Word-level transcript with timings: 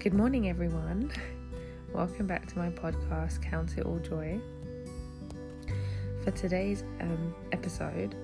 Good 0.00 0.14
morning, 0.14 0.48
everyone. 0.48 1.10
Welcome 1.92 2.28
back 2.28 2.46
to 2.46 2.56
my 2.56 2.70
podcast, 2.70 3.42
Count 3.42 3.76
It 3.78 3.84
All 3.84 3.98
Joy. 3.98 4.38
For 6.22 6.30
today's 6.30 6.84
um, 7.00 7.34
episode, 7.50 8.14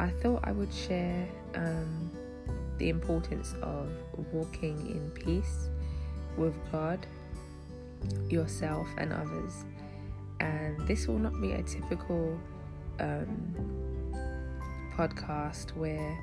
I 0.00 0.08
thought 0.08 0.40
I 0.42 0.50
would 0.50 0.74
share 0.74 1.28
um, 1.54 2.10
the 2.78 2.88
importance 2.88 3.54
of 3.62 3.88
walking 4.32 4.76
in 4.90 5.10
peace 5.12 5.68
with 6.36 6.54
God, 6.72 7.06
yourself, 8.28 8.88
and 8.98 9.12
others. 9.12 9.64
And 10.40 10.76
this 10.88 11.06
will 11.06 11.20
not 11.20 11.40
be 11.40 11.52
a 11.52 11.62
typical 11.62 12.36
um, 12.98 14.12
podcast 14.96 15.76
where, 15.76 16.18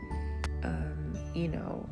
um, 0.63 1.17
you 1.33 1.47
know, 1.47 1.89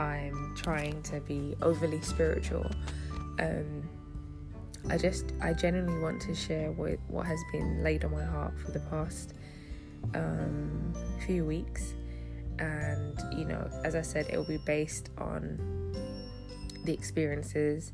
I'm 0.00 0.54
trying 0.56 1.02
to 1.02 1.20
be 1.20 1.54
overly 1.60 2.00
spiritual. 2.00 2.68
Um, 3.38 3.86
I 4.88 4.96
just, 4.96 5.34
I 5.42 5.52
genuinely 5.52 6.00
want 6.00 6.22
to 6.22 6.34
share 6.34 6.72
what, 6.72 6.98
what 7.08 7.26
has 7.26 7.38
been 7.52 7.82
laid 7.84 8.06
on 8.06 8.12
my 8.12 8.24
heart 8.24 8.58
for 8.58 8.70
the 8.70 8.80
past 8.80 9.34
um, 10.14 10.94
few 11.26 11.44
weeks. 11.44 11.92
And, 12.58 13.20
you 13.36 13.44
know, 13.44 13.68
as 13.84 13.94
I 13.94 14.00
said, 14.00 14.26
it 14.30 14.38
will 14.38 14.44
be 14.44 14.56
based 14.64 15.10
on 15.18 15.58
the 16.84 16.94
experiences 16.94 17.92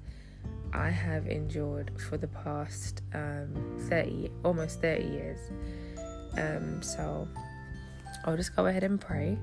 I 0.72 0.90
have 0.90 1.26
endured 1.26 1.90
for 2.08 2.18
the 2.18 2.28
past 2.28 3.02
um, 3.14 3.78
30, 3.88 4.30
almost 4.44 4.80
30 4.80 5.04
years. 5.04 5.40
Um, 6.38 6.82
so 6.82 7.26
I'll 8.24 8.36
just 8.36 8.54
go 8.54 8.66
ahead 8.66 8.84
and 8.84 9.00
pray 9.00 9.36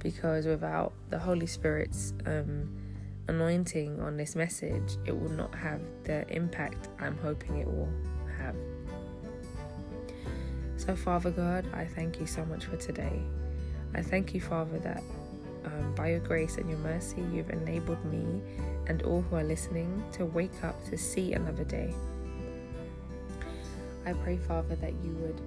because 0.00 0.46
without 0.46 0.92
the 1.10 1.18
Holy 1.18 1.46
Spirit's 1.46 2.12
um, 2.26 2.68
anointing 3.28 4.00
on 4.00 4.16
this 4.16 4.34
message, 4.34 4.96
it 5.04 5.18
will 5.18 5.30
not 5.30 5.54
have 5.54 5.80
the 6.04 6.28
impact 6.34 6.88
I'm 6.98 7.16
hoping 7.18 7.58
it 7.58 7.66
will 7.66 7.92
have. 8.38 8.56
So, 10.76 10.96
Father 10.96 11.30
God, 11.30 11.66
I 11.72 11.84
thank 11.84 12.18
you 12.18 12.26
so 12.26 12.44
much 12.46 12.64
for 12.64 12.76
today. 12.76 13.22
I 13.94 14.02
thank 14.02 14.34
you, 14.34 14.40
Father, 14.40 14.78
that 14.78 15.02
um, 15.64 15.94
by 15.94 16.10
your 16.10 16.20
grace 16.20 16.56
and 16.56 16.68
your 16.68 16.78
mercy, 16.78 17.22
you've 17.32 17.50
enabled 17.50 18.02
me 18.06 18.40
and 18.86 19.02
all 19.02 19.20
who 19.22 19.36
are 19.36 19.44
listening 19.44 20.02
to 20.12 20.24
wake 20.24 20.64
up 20.64 20.82
to 20.86 20.96
see 20.96 21.34
another 21.34 21.64
day. 21.64 21.94
I 24.06 24.14
pray, 24.14 24.38
Father, 24.38 24.74
that 24.76 24.94
you 25.04 25.12
would 25.20 25.40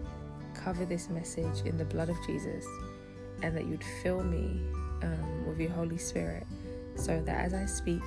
cover 0.53 0.85
this 0.85 1.09
message 1.09 1.65
in 1.65 1.77
the 1.77 1.85
blood 1.85 2.09
of 2.09 2.17
Jesus 2.27 2.65
and 3.43 3.55
that 3.55 3.67
you'd 3.67 3.83
fill 4.01 4.23
me 4.23 4.61
um, 5.03 5.47
with 5.47 5.59
your 5.59 5.71
Holy 5.71 5.97
Spirit 5.97 6.47
so 6.95 7.21
that 7.25 7.45
as 7.45 7.53
I 7.53 7.65
speak, 7.65 8.01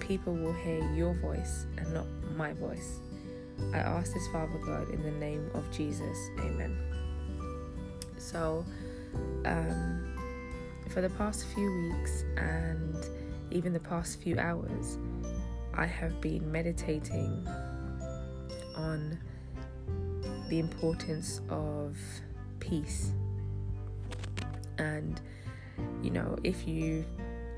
people 0.00 0.34
will 0.34 0.52
hear 0.52 0.82
your 0.92 1.14
voice 1.14 1.66
and 1.78 1.94
not 1.94 2.06
my 2.36 2.52
voice. 2.54 2.98
I 3.72 3.78
ask 3.78 4.12
this, 4.12 4.26
Father 4.28 4.58
God, 4.58 4.90
in 4.90 5.02
the 5.02 5.12
name 5.12 5.48
of 5.54 5.70
Jesus. 5.70 6.16
Amen. 6.40 6.76
So, 8.18 8.64
um, 9.44 10.16
for 10.88 11.00
the 11.00 11.10
past 11.10 11.46
few 11.54 11.70
weeks 11.82 12.24
and 12.36 12.96
even 13.52 13.72
the 13.72 13.80
past 13.80 14.20
few 14.20 14.38
hours, 14.38 14.98
I 15.74 15.86
have 15.86 16.20
been 16.20 16.50
meditating 16.50 17.46
on 18.74 19.18
the 20.48 20.58
importance 20.58 21.40
of 21.48 21.96
peace 22.58 23.12
and 24.80 25.20
you 26.02 26.10
know 26.10 26.36
if 26.42 26.66
you 26.66 27.04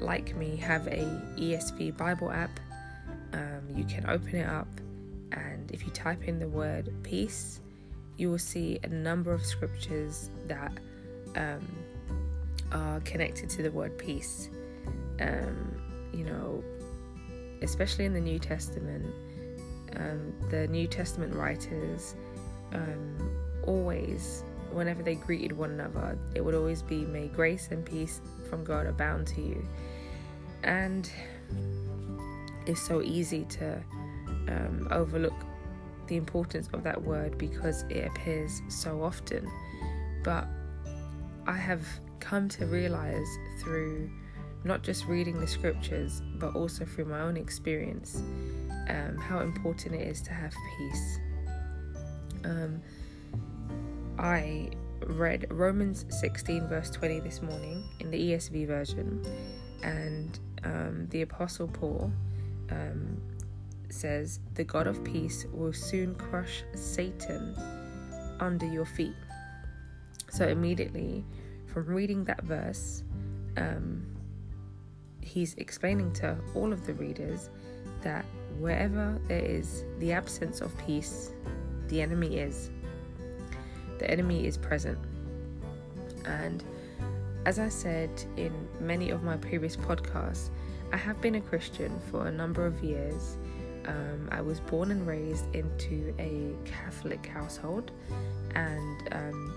like 0.00 0.34
me 0.36 0.56
have 0.56 0.86
a 0.88 1.04
esv 1.38 1.96
bible 1.96 2.30
app 2.30 2.60
um, 3.32 3.62
you 3.74 3.84
can 3.84 4.04
open 4.08 4.34
it 4.36 4.48
up 4.48 4.68
and 5.32 5.70
if 5.70 5.84
you 5.84 5.90
type 5.92 6.24
in 6.24 6.38
the 6.38 6.48
word 6.48 6.92
peace 7.02 7.60
you 8.16 8.30
will 8.30 8.38
see 8.38 8.78
a 8.82 8.88
number 8.88 9.32
of 9.32 9.44
scriptures 9.44 10.28
that 10.46 10.72
um, 11.36 11.66
are 12.70 13.00
connected 13.00 13.48
to 13.48 13.62
the 13.62 13.70
word 13.70 13.96
peace. 13.96 14.50
Um, 15.20 15.80
you 16.12 16.24
know 16.24 16.62
especially 17.62 18.04
in 18.04 18.12
the 18.12 18.20
new 18.20 18.38
testament 18.38 19.06
um, 19.96 20.34
the 20.50 20.66
new 20.68 20.86
testament 20.86 21.34
writers 21.34 22.16
um, 22.72 23.16
always 23.66 24.42
whenever 24.72 25.02
they 25.02 25.14
greeted 25.14 25.52
one 25.52 25.70
another, 25.70 26.18
it 26.34 26.40
would 26.40 26.54
always 26.54 26.82
be, 26.82 27.04
May 27.04 27.28
grace 27.28 27.68
and 27.70 27.84
peace 27.84 28.20
from 28.48 28.64
God 28.64 28.86
abound 28.86 29.26
to 29.28 29.40
you. 29.40 29.66
And 30.62 31.10
it's 32.66 32.80
so 32.80 33.02
easy 33.02 33.44
to 33.44 33.82
um, 34.48 34.88
overlook 34.90 35.34
the 36.06 36.16
importance 36.16 36.68
of 36.72 36.82
that 36.84 37.00
word 37.00 37.38
because 37.38 37.84
it 37.88 38.06
appears 38.06 38.62
so 38.68 39.02
often. 39.02 39.50
But 40.22 40.46
I 41.46 41.56
have 41.56 41.86
come 42.20 42.48
to 42.50 42.66
realize 42.66 43.26
through 43.60 44.10
not 44.64 44.82
just 44.82 45.06
reading 45.06 45.40
the 45.40 45.46
scriptures, 45.46 46.22
but 46.36 46.54
also 46.54 46.84
through 46.84 47.06
my 47.06 47.20
own 47.20 47.36
experience, 47.36 48.22
um, 48.88 49.16
how 49.18 49.40
important 49.40 49.94
it 49.94 50.06
is 50.06 50.22
to 50.22 50.32
have 50.32 50.54
peace. 50.78 51.18
Um, 52.44 52.80
I 54.22 54.70
read 55.04 55.46
Romans 55.50 56.06
16, 56.08 56.68
verse 56.68 56.90
20 56.90 57.18
this 57.18 57.42
morning 57.42 57.82
in 57.98 58.08
the 58.12 58.16
ESV 58.16 58.68
version, 58.68 59.20
and 59.82 60.38
um, 60.62 61.08
the 61.10 61.22
Apostle 61.22 61.66
Paul 61.66 62.12
um, 62.70 63.20
says, 63.90 64.38
The 64.54 64.62
God 64.62 64.86
of 64.86 65.02
peace 65.02 65.44
will 65.52 65.72
soon 65.72 66.14
crush 66.14 66.62
Satan 66.76 67.56
under 68.38 68.64
your 68.64 68.84
feet. 68.84 69.16
So, 70.30 70.46
immediately 70.46 71.24
from 71.66 71.86
reading 71.86 72.22
that 72.26 72.44
verse, 72.44 73.02
um, 73.56 74.06
he's 75.20 75.54
explaining 75.54 76.12
to 76.12 76.38
all 76.54 76.72
of 76.72 76.86
the 76.86 76.94
readers 76.94 77.50
that 78.02 78.24
wherever 78.60 79.20
there 79.26 79.44
is 79.44 79.84
the 79.98 80.12
absence 80.12 80.60
of 80.60 80.78
peace, 80.78 81.32
the 81.88 82.00
enemy 82.00 82.38
is 82.38 82.70
the 84.02 84.10
enemy 84.10 84.46
is 84.46 84.56
present. 84.58 84.98
And 86.24 86.64
as 87.46 87.60
I 87.60 87.68
said 87.68 88.10
in 88.36 88.52
many 88.80 89.10
of 89.10 89.22
my 89.22 89.36
previous 89.36 89.76
podcasts, 89.76 90.50
I 90.92 90.96
have 90.96 91.20
been 91.20 91.36
a 91.36 91.40
Christian 91.40 92.00
for 92.10 92.26
a 92.26 92.32
number 92.32 92.66
of 92.66 92.82
years. 92.82 93.36
Um, 93.86 94.28
I 94.32 94.40
was 94.40 94.58
born 94.58 94.90
and 94.90 95.06
raised 95.06 95.54
into 95.54 96.12
a 96.18 96.52
Catholic 96.64 97.24
household, 97.26 97.92
and 98.56 99.08
um, 99.12 99.54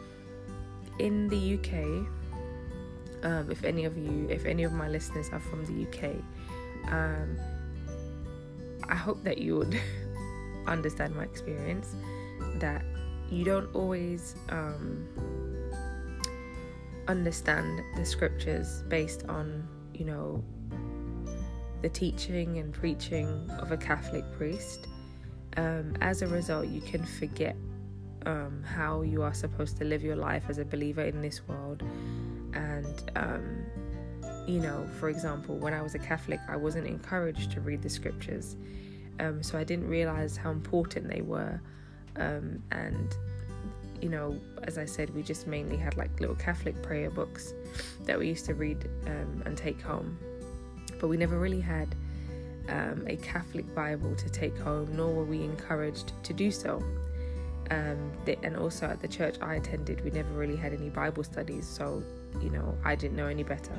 in 1.00 1.28
the 1.28 1.56
UK, 1.56 2.06
um, 3.26 3.50
if 3.52 3.64
any 3.64 3.86
of 3.86 3.98
you, 3.98 4.28
if 4.30 4.46
any 4.46 4.64
of 4.64 4.74
my 4.74 4.88
listeners 4.88 5.30
are 5.32 5.40
from 5.40 5.66
the 5.66 5.88
UK, 5.88 6.16
um, 6.92 7.38
I 8.88 8.96
hope 8.96 9.24
that 9.24 9.40
you 9.40 9.58
would 9.58 9.80
understand 10.68 11.16
my 11.16 11.24
experience. 11.24 11.96
That 12.60 12.84
you 13.32 13.44
don't 13.44 13.74
always 13.76 14.36
um, 14.50 15.08
understand 17.08 17.82
the 17.96 18.06
scriptures 18.06 18.84
based 18.88 19.26
on, 19.28 19.68
you 19.94 20.06
know, 20.06 20.44
the 21.82 21.90
teaching 21.90 22.58
and 22.58 22.74
preaching 22.74 23.50
of 23.60 23.72
a 23.72 23.78
Catholic 23.78 24.24
priest. 24.38 24.88
Um, 25.58 25.96
as 26.02 26.22
a 26.22 26.28
result, 26.28 26.68
you 26.68 26.82
can 26.82 27.06
forget 27.06 27.56
um, 28.26 28.64
how 28.64 29.02
you 29.02 29.22
are 29.22 29.34
supposed 29.34 29.78
to 29.78 29.86
live 29.86 30.04
your 30.04 30.16
life 30.16 30.46
as 30.50 30.58
a 30.58 30.66
believer 30.66 31.04
in 31.04 31.22
this 31.22 31.48
world. 31.48 31.84
And, 32.54 33.12
um, 33.16 33.66
you 34.48 34.60
know, 34.60 34.88
for 35.00 35.10
example, 35.10 35.58
when 35.58 35.74
I 35.74 35.82
was 35.82 35.96
a 35.96 36.00
Catholic, 36.00 36.40
I 36.48 36.58
wasn't 36.58 36.88
encouraged 36.88 37.52
to 37.52 37.62
read 37.62 37.82
the 37.82 37.90
scriptures. 37.90 38.56
Um, 39.20 39.42
so 39.44 39.58
I 39.58 39.64
didn't 39.64 39.88
realize 39.88 40.36
how 40.36 40.52
important 40.52 41.08
they 41.08 41.22
were 41.22 41.62
um, 42.18 42.62
and 42.72 43.16
you 44.02 44.10
know, 44.10 44.40
as 44.64 44.78
I 44.78 44.86
said, 44.86 45.14
we 45.16 45.24
just 45.24 45.48
mainly 45.48 45.78
had 45.78 45.98
like 45.98 46.20
little 46.20 46.36
Catholic 46.36 46.82
prayer 46.84 47.10
books 47.10 47.54
that 48.04 48.20
we 48.20 48.28
used 48.28 48.46
to 48.46 48.54
read 48.54 48.90
um, 49.08 49.44
and 49.46 49.58
take 49.58 49.82
home, 49.82 50.18
but 51.00 51.08
we 51.08 51.18
never 51.18 51.40
really 51.40 51.62
had 51.62 51.96
um, 52.70 53.06
a 53.08 53.16
Catholic 53.18 53.74
Bible 53.74 54.16
to 54.16 54.30
take 54.30 54.58
home, 54.58 54.96
nor 54.96 55.14
were 55.14 55.24
we 55.24 55.44
encouraged 55.44 56.12
to 56.24 56.34
do 56.34 56.52
so. 56.52 56.84
Um, 57.72 58.12
and 58.44 58.56
also 58.58 58.86
at 58.86 59.02
the 59.02 59.08
church 59.08 59.38
I 59.42 59.56
attended, 59.56 60.04
we 60.04 60.12
never 60.12 60.32
really 60.34 60.56
had 60.56 60.74
any 60.74 60.90
Bible 60.90 61.24
studies, 61.24 61.68
so 61.68 62.04
you 62.42 62.50
know, 62.50 62.78
I 62.84 62.96
didn't 62.96 63.18
know 63.18 63.28
any 63.28 63.44
better. 63.44 63.74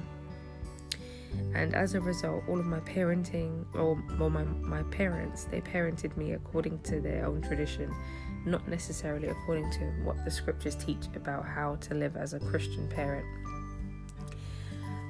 And 1.55 1.75
as 1.75 1.95
a 1.95 2.01
result, 2.01 2.45
all 2.49 2.59
of 2.59 2.67
my 2.67 2.81
parenting, 2.81 3.65
or 3.75 4.03
well, 4.19 4.31
my, 4.31 4.45
my 4.45 4.83
parents, 4.85 5.45
they 5.45 5.61
parented 5.61 6.17
me 6.17 6.33
according 6.33 6.81
to 6.81 7.01
their 7.01 7.27
own 7.27 7.43
tradition 7.43 7.95
not 8.47 8.67
necessarily 8.69 9.29
according 9.29 9.71
to 9.73 9.85
what 10.05 10.25
the 10.25 10.31
scriptures 10.31 10.77
teach 10.77 11.07
about 11.15 11.45
how 11.45 11.75
to 11.77 11.95
live 11.95 12.17
as 12.17 12.33
a 12.33 12.41
Christian 12.41 12.89
parent. 12.89 13.27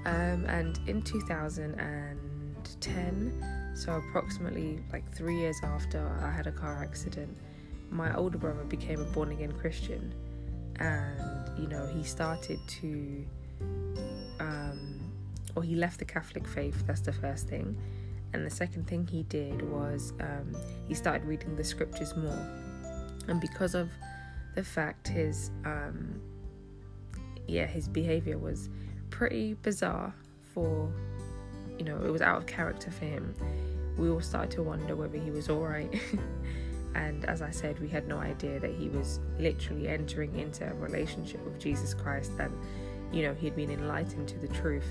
Um, 0.07 0.47
and 0.47 0.81
in 0.87 1.03
2010, 1.03 3.75
so 3.75 3.97
approximately 3.97 4.81
like 4.93 5.13
three 5.15 5.37
years 5.37 5.57
after 5.63 6.01
I 6.23 6.31
had 6.31 6.47
a 6.47 6.53
car 6.53 6.83
accident, 6.83 7.37
my 7.91 8.15
older 8.15 8.39
brother 8.39 8.65
became 8.65 9.01
a 9.01 9.05
born 9.05 9.33
again 9.33 9.53
Christian. 9.53 10.15
And, 10.79 11.59
you 11.59 11.67
know, 11.69 11.87
he 11.87 12.03
started 12.03 12.59
to, 12.69 13.27
um, 14.41 15.13
or 15.55 15.63
he 15.63 15.75
left 15.75 15.99
the 15.99 16.05
Catholic 16.05 16.47
faith, 16.47 16.85
that's 16.87 17.01
the 17.01 17.13
first 17.13 17.49
thing. 17.49 17.77
And 18.33 18.47
the 18.47 18.51
second 18.51 18.87
thing 18.87 19.07
he 19.07 19.25
did 19.25 19.63
was 19.71 20.13
um, 20.21 20.57
he 20.89 20.95
started 20.95 21.25
reading 21.25 21.57
the 21.57 21.65
scriptures 21.65 22.17
more. 22.17 22.66
And 23.29 23.41
because 23.41 23.75
of 23.75 23.91
the 24.55 24.65
fact 24.65 25.09
his, 25.09 25.51
um, 25.65 26.21
yeah, 27.47 27.67
his 27.67 27.89
behavior 27.89 28.39
was 28.39 28.69
pretty 29.11 29.55
bizarre 29.63 30.15
for, 30.55 30.91
you 31.79 31.85
know, 31.85 32.03
it 32.05 32.11
was 32.11 32.23
out 32.23 32.39
of 32.39 32.47
character 32.47 32.91
for 32.91 33.05
him. 33.05 33.35
We 33.99 34.11
all 34.11 34.21
started 34.21 34.51
to 34.53 34.63
wonder 34.63 34.97
whether 34.97 35.19
he 35.19 35.31
was 35.31 35.49
alright. 35.49 35.93
and 36.95 37.25
as 37.27 37.43
I 37.43 37.51
said, 37.51 37.79
we 37.81 37.89
had 37.89 38.09
no 38.09 38.19
idea 38.19 38.61
that 38.61 38.73
he 38.73 38.89
was 38.89 39.21
literally 39.39 39.89
entering 39.89 40.39
into 40.39 40.69
a 40.69 40.75
relationship 40.75 41.45
with 41.45 41.59
Jesus 41.59 41.95
Christ 41.95 42.33
and, 42.39 42.53
you 43.13 43.23
know, 43.23 43.35
he 43.35 43.47
had 43.47 43.57
been 43.57 43.71
enlightened 43.71 44.29
to 44.29 44.39
the 44.39 44.49
truth 44.49 44.89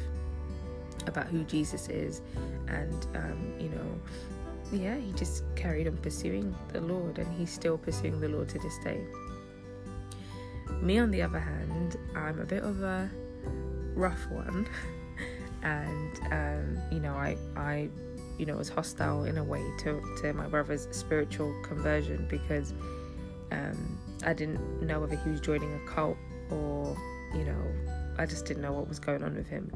about 1.08 1.28
who 1.28 1.44
Jesus 1.44 1.90
is. 1.90 2.22
And, 2.68 3.08
um, 3.16 3.54
you 3.60 3.70
know, 3.70 4.00
yeah, 4.72 4.98
he 4.98 5.12
just 5.14 5.44
carried 5.56 5.88
on 5.88 5.98
pursuing 5.98 6.56
the 6.74 6.82
Lord 6.82 7.20
and 7.20 7.32
he's 7.38 7.52
still 7.52 7.78
pursuing 7.78 8.20
the 8.20 8.30
Lord 8.30 8.50
to 8.50 8.60
this 8.60 8.78
day. 8.84 9.02
Me, 10.82 10.98
on 10.98 11.12
the 11.12 11.22
other 11.22 11.40
hand, 11.40 11.98
I'm 12.16 12.40
a 12.40 12.46
bit 12.46 12.64
of 12.64 12.82
a 12.82 13.10
rough 13.94 14.30
one. 14.30 14.68
and 15.64 16.20
um, 16.32 16.78
you 16.92 17.00
know, 17.00 17.14
I 17.14 17.38
I 17.56 17.90
you 18.38 18.46
know 18.46 18.58
was 18.58 18.70
hostile 18.70 19.24
in 19.24 19.38
a 19.38 19.44
way 19.44 19.64
to 19.80 20.02
to 20.22 20.34
my 20.34 20.48
brother's 20.48 20.88
spiritual 20.92 21.54
conversion 21.64 22.28
because 22.30 22.74
um, 23.52 23.98
I 24.26 24.34
didn't 24.34 24.82
know 24.82 25.00
whether 25.00 25.16
he 25.16 25.30
was 25.30 25.42
joining 25.42 25.74
a 25.74 25.90
cult 25.90 26.18
or 26.52 26.98
you 27.34 27.46
know 27.46 27.62
I 28.18 28.26
just 28.26 28.46
didn't 28.46 28.64
know 28.64 28.74
what 28.74 28.88
was 28.88 29.00
going 29.00 29.24
on 29.24 29.36
with 29.36 29.48
him. 29.48 29.72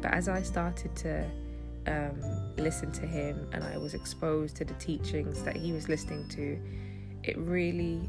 But 0.00 0.12
as 0.12 0.28
I 0.28 0.42
started 0.42 0.94
to 0.96 1.28
um, 1.86 2.20
listen 2.56 2.90
to 2.92 3.06
him 3.06 3.48
and 3.52 3.62
I 3.64 3.78
was 3.78 3.94
exposed 3.94 4.56
to 4.56 4.64
the 4.64 4.74
teachings 4.74 5.42
that 5.42 5.56
he 5.56 5.72
was 5.72 5.88
listening 5.88 6.28
to, 6.30 6.58
it 7.22 7.36
really, 7.38 8.08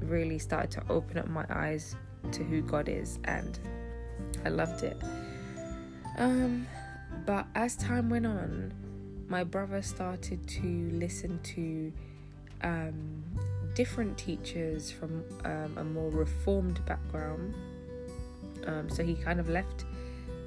really 0.00 0.38
started 0.38 0.70
to 0.72 0.82
open 0.90 1.18
up 1.18 1.28
my 1.28 1.44
eyes 1.50 1.96
to 2.32 2.44
who 2.44 2.62
God 2.62 2.88
is, 2.88 3.18
and 3.24 3.58
I 4.44 4.50
loved 4.50 4.82
it. 4.82 5.00
Um, 6.18 6.66
but 7.26 7.46
as 7.54 7.76
time 7.76 8.10
went 8.10 8.26
on, 8.26 8.72
my 9.28 9.44
brother 9.44 9.80
started 9.82 10.46
to 10.46 10.90
listen 10.92 11.40
to 11.42 11.92
um, 12.62 13.22
different 13.74 14.18
teachers 14.18 14.90
from 14.90 15.24
um, 15.44 15.78
a 15.78 15.84
more 15.84 16.10
reformed 16.10 16.84
background. 16.84 17.54
Um, 18.66 18.90
so 18.90 19.02
he 19.02 19.14
kind 19.14 19.40
of 19.40 19.48
left 19.48 19.84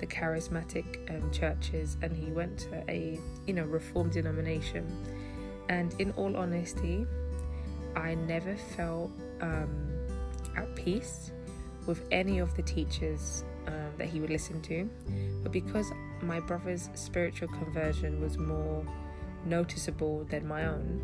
the 0.03 0.13
charismatic 0.13 1.09
um, 1.09 1.31
churches 1.31 1.95
and 2.01 2.13
he 2.13 2.29
went 2.29 2.57
to 2.57 2.83
a 2.89 3.17
you 3.47 3.53
know 3.53 3.63
reformed 3.63 4.11
denomination. 4.11 4.85
And 5.69 5.95
in 5.97 6.11
all 6.11 6.35
honesty, 6.35 7.07
I 7.95 8.15
never 8.15 8.57
felt 8.75 9.11
um, 9.39 9.91
at 10.57 10.75
peace 10.75 11.31
with 11.85 12.01
any 12.11 12.39
of 12.39 12.53
the 12.57 12.63
teachers 12.63 13.45
um, 13.67 13.91
that 13.97 14.07
he 14.07 14.19
would 14.19 14.29
listen 14.29 14.61
to. 14.63 14.89
But 15.41 15.53
because 15.53 15.89
my 16.21 16.41
brother's 16.41 16.89
spiritual 16.95 17.47
conversion 17.47 18.19
was 18.19 18.38
more 18.38 18.85
noticeable 19.45 20.25
than 20.25 20.45
my 20.45 20.65
own, 20.65 20.99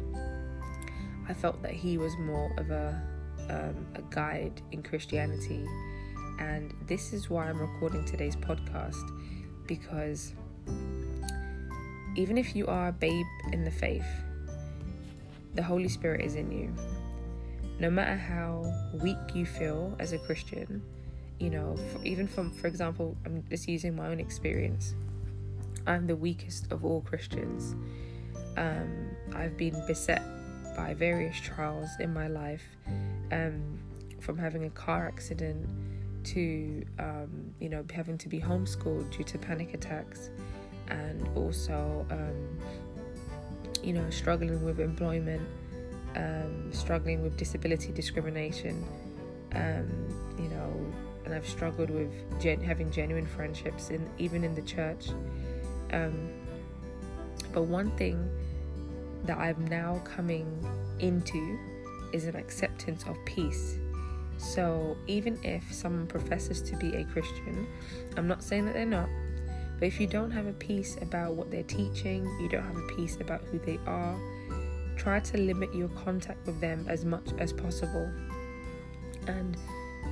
I 1.30 1.34
felt 1.34 1.62
that 1.62 1.72
he 1.72 1.98
was 1.98 2.18
more 2.18 2.52
of 2.58 2.70
a, 2.70 3.02
um, 3.50 3.88
a 3.96 4.02
guide 4.14 4.62
in 4.74 4.84
Christianity. 4.84 5.66
And 6.40 6.74
this 6.88 7.12
is 7.12 7.30
why 7.30 7.50
I'm 7.50 7.60
recording 7.60 8.06
today's 8.06 8.36
podcast 8.36 9.12
because 9.68 10.34
even 12.16 12.38
if 12.38 12.56
you 12.56 12.66
are 12.68 12.88
a 12.88 12.92
babe 12.92 13.26
in 13.52 13.66
the 13.66 13.72
faith, 13.72 14.06
the 15.54 15.62
Holy 15.62 15.90
Spirit 15.90 16.22
is 16.22 16.36
in 16.36 16.52
you. 16.52 16.74
No 17.80 17.90
matter 17.90 18.16
how 18.16 18.74
weak 19.04 19.18
you 19.34 19.46
feel 19.46 19.96
as 20.00 20.14
a 20.14 20.18
Christian, 20.18 20.82
you 21.40 21.50
know, 21.50 21.76
for, 21.76 22.04
even 22.04 22.26
from, 22.26 22.52
for 22.52 22.68
example, 22.68 23.18
I'm 23.26 23.44
just 23.50 23.68
using 23.68 23.96
my 23.96 24.08
own 24.08 24.20
experience. 24.20 24.96
I'm 25.88 26.08
the 26.08 26.16
weakest 26.16 26.72
of 26.72 26.86
all 26.86 27.02
Christians. 27.02 27.76
Um, 28.58 29.10
I've 29.36 29.58
been 29.58 29.82
beset 29.88 30.22
by 30.76 30.94
various 30.94 31.38
trials 31.38 31.90
in 32.00 32.14
my 32.14 32.28
life, 32.28 32.64
um, 33.32 33.80
from 34.20 34.38
having 34.38 34.66
a 34.66 34.70
car 34.70 35.08
accident 35.08 35.68
to, 36.24 36.86
um, 37.00 37.54
you 37.60 37.70
know, 37.70 37.84
having 37.94 38.18
to 38.18 38.30
be 38.30 38.40
homeschooled 38.40 39.10
due 39.16 39.24
to 39.24 39.38
panic 39.38 39.74
attacks, 39.74 40.30
and 40.88 41.28
also, 41.36 42.06
um, 42.10 42.60
you 43.84 43.94
know, 43.94 44.10
struggling 44.10 44.64
with 44.64 44.80
employment, 44.80 45.48
um, 46.16 46.72
struggling 46.74 47.22
with 47.22 47.38
disability 47.38 47.92
discrimination, 47.92 48.84
um, 49.54 49.88
you 50.38 50.50
know, 50.50 50.94
and 51.26 51.34
I've 51.34 51.48
struggled 51.48 51.90
with 51.90 52.12
gen- 52.42 52.62
having 52.62 52.92
genuine 52.92 53.26
friendships, 53.26 53.90
in 53.90 54.08
even 54.18 54.44
in 54.44 54.56
the 54.56 54.64
church. 54.64 55.10
Um, 55.92 56.30
but 57.54 57.64
one 57.64 57.92
thing 57.92 58.30
that 59.26 59.38
I'm 59.38 59.66
now 59.68 60.02
coming 60.04 60.48
into 61.00 61.60
is 62.14 62.26
an 62.26 62.36
acceptance 62.36 63.04
of 63.04 63.18
peace. 63.26 63.78
So 64.40 64.98
even 65.06 65.38
if 65.44 65.72
someone 65.72 66.08
professes 66.08 66.62
to 66.62 66.78
be 66.78 66.96
a 66.96 67.04
Christian, 67.04 67.68
I'm 68.16 68.28
not 68.28 68.42
saying 68.42 68.66
that 68.66 68.74
they're 68.74 68.86
not, 68.86 69.10
but 69.78 69.88
if 69.88 70.00
you 70.00 70.08
don't 70.08 70.32
have 70.32 70.48
a 70.48 70.54
peace 70.54 70.98
about 71.02 71.34
what 71.36 71.52
they're 71.52 71.64
teaching, 71.64 72.26
you 72.42 72.48
don't 72.48 72.64
have 72.64 72.78
a 72.78 72.88
peace 72.96 73.18
about 73.20 73.42
who 73.52 73.60
they 73.60 73.78
are, 73.86 74.18
try 74.96 75.20
to 75.20 75.38
limit 75.38 75.76
your 75.76 75.90
contact 75.90 76.46
with 76.46 76.60
them 76.62 76.86
as 76.88 77.04
much 77.04 77.28
as 77.38 77.52
possible. 77.52 78.10
And 79.28 79.58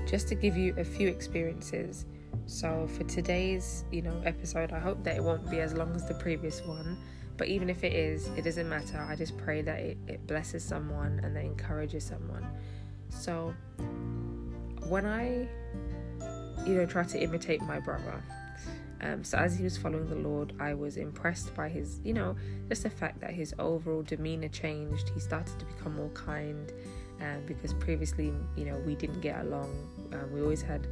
just 0.05 0.27
to 0.27 0.35
give 0.35 0.57
you 0.57 0.75
a 0.77 0.83
few 0.83 1.07
experiences. 1.07 2.05
So 2.47 2.87
for 2.97 3.05
today's, 3.05 3.85
you 3.91 4.01
know, 4.01 4.21
episode, 4.25 4.73
I 4.73 4.79
hope 4.79 5.05
that 5.05 5.15
it 5.15 5.23
won't 5.23 5.49
be 5.49 5.61
as 5.61 5.73
long 5.73 5.95
as 5.95 6.05
the 6.05 6.15
previous 6.15 6.61
one. 6.65 6.97
But 7.37 7.47
even 7.47 7.69
if 7.69 7.83
it 7.85 7.93
is, 7.93 8.27
it 8.35 8.43
doesn't 8.43 8.67
matter. 8.67 8.99
I 8.99 9.15
just 9.15 9.37
pray 9.37 9.61
that 9.61 9.79
it, 9.79 9.97
it 10.07 10.27
blesses 10.27 10.65
someone 10.65 11.21
and 11.23 11.33
that 11.35 11.43
encourages 11.43 12.03
someone. 12.03 12.45
So 13.09 13.53
when 14.87 15.05
I, 15.05 15.47
you 16.65 16.75
know, 16.75 16.85
try 16.85 17.03
to 17.03 17.21
imitate 17.21 17.61
my 17.61 17.79
brother, 17.79 18.21
um, 19.01 19.23
so 19.23 19.37
as 19.37 19.55
he 19.55 19.63
was 19.63 19.77
following 19.77 20.07
the 20.07 20.15
Lord, 20.15 20.53
I 20.59 20.73
was 20.73 20.97
impressed 20.97 21.53
by 21.55 21.69
his, 21.69 21.99
you 22.03 22.13
know, 22.13 22.35
just 22.67 22.83
the 22.83 22.89
fact 22.89 23.19
that 23.21 23.31
his 23.31 23.53
overall 23.59 24.01
demeanor 24.01 24.47
changed. 24.47 25.09
He 25.09 25.19
started 25.19 25.57
to 25.59 25.65
become 25.65 25.95
more 25.95 26.09
kind 26.09 26.71
um, 27.21 27.43
because 27.45 27.73
previously, 27.73 28.33
you 28.55 28.65
know, 28.65 28.77
we 28.85 28.95
didn't 28.95 29.21
get 29.21 29.39
along. 29.41 29.71
Um, 30.13 30.31
we 30.31 30.41
always 30.41 30.61
had 30.61 30.87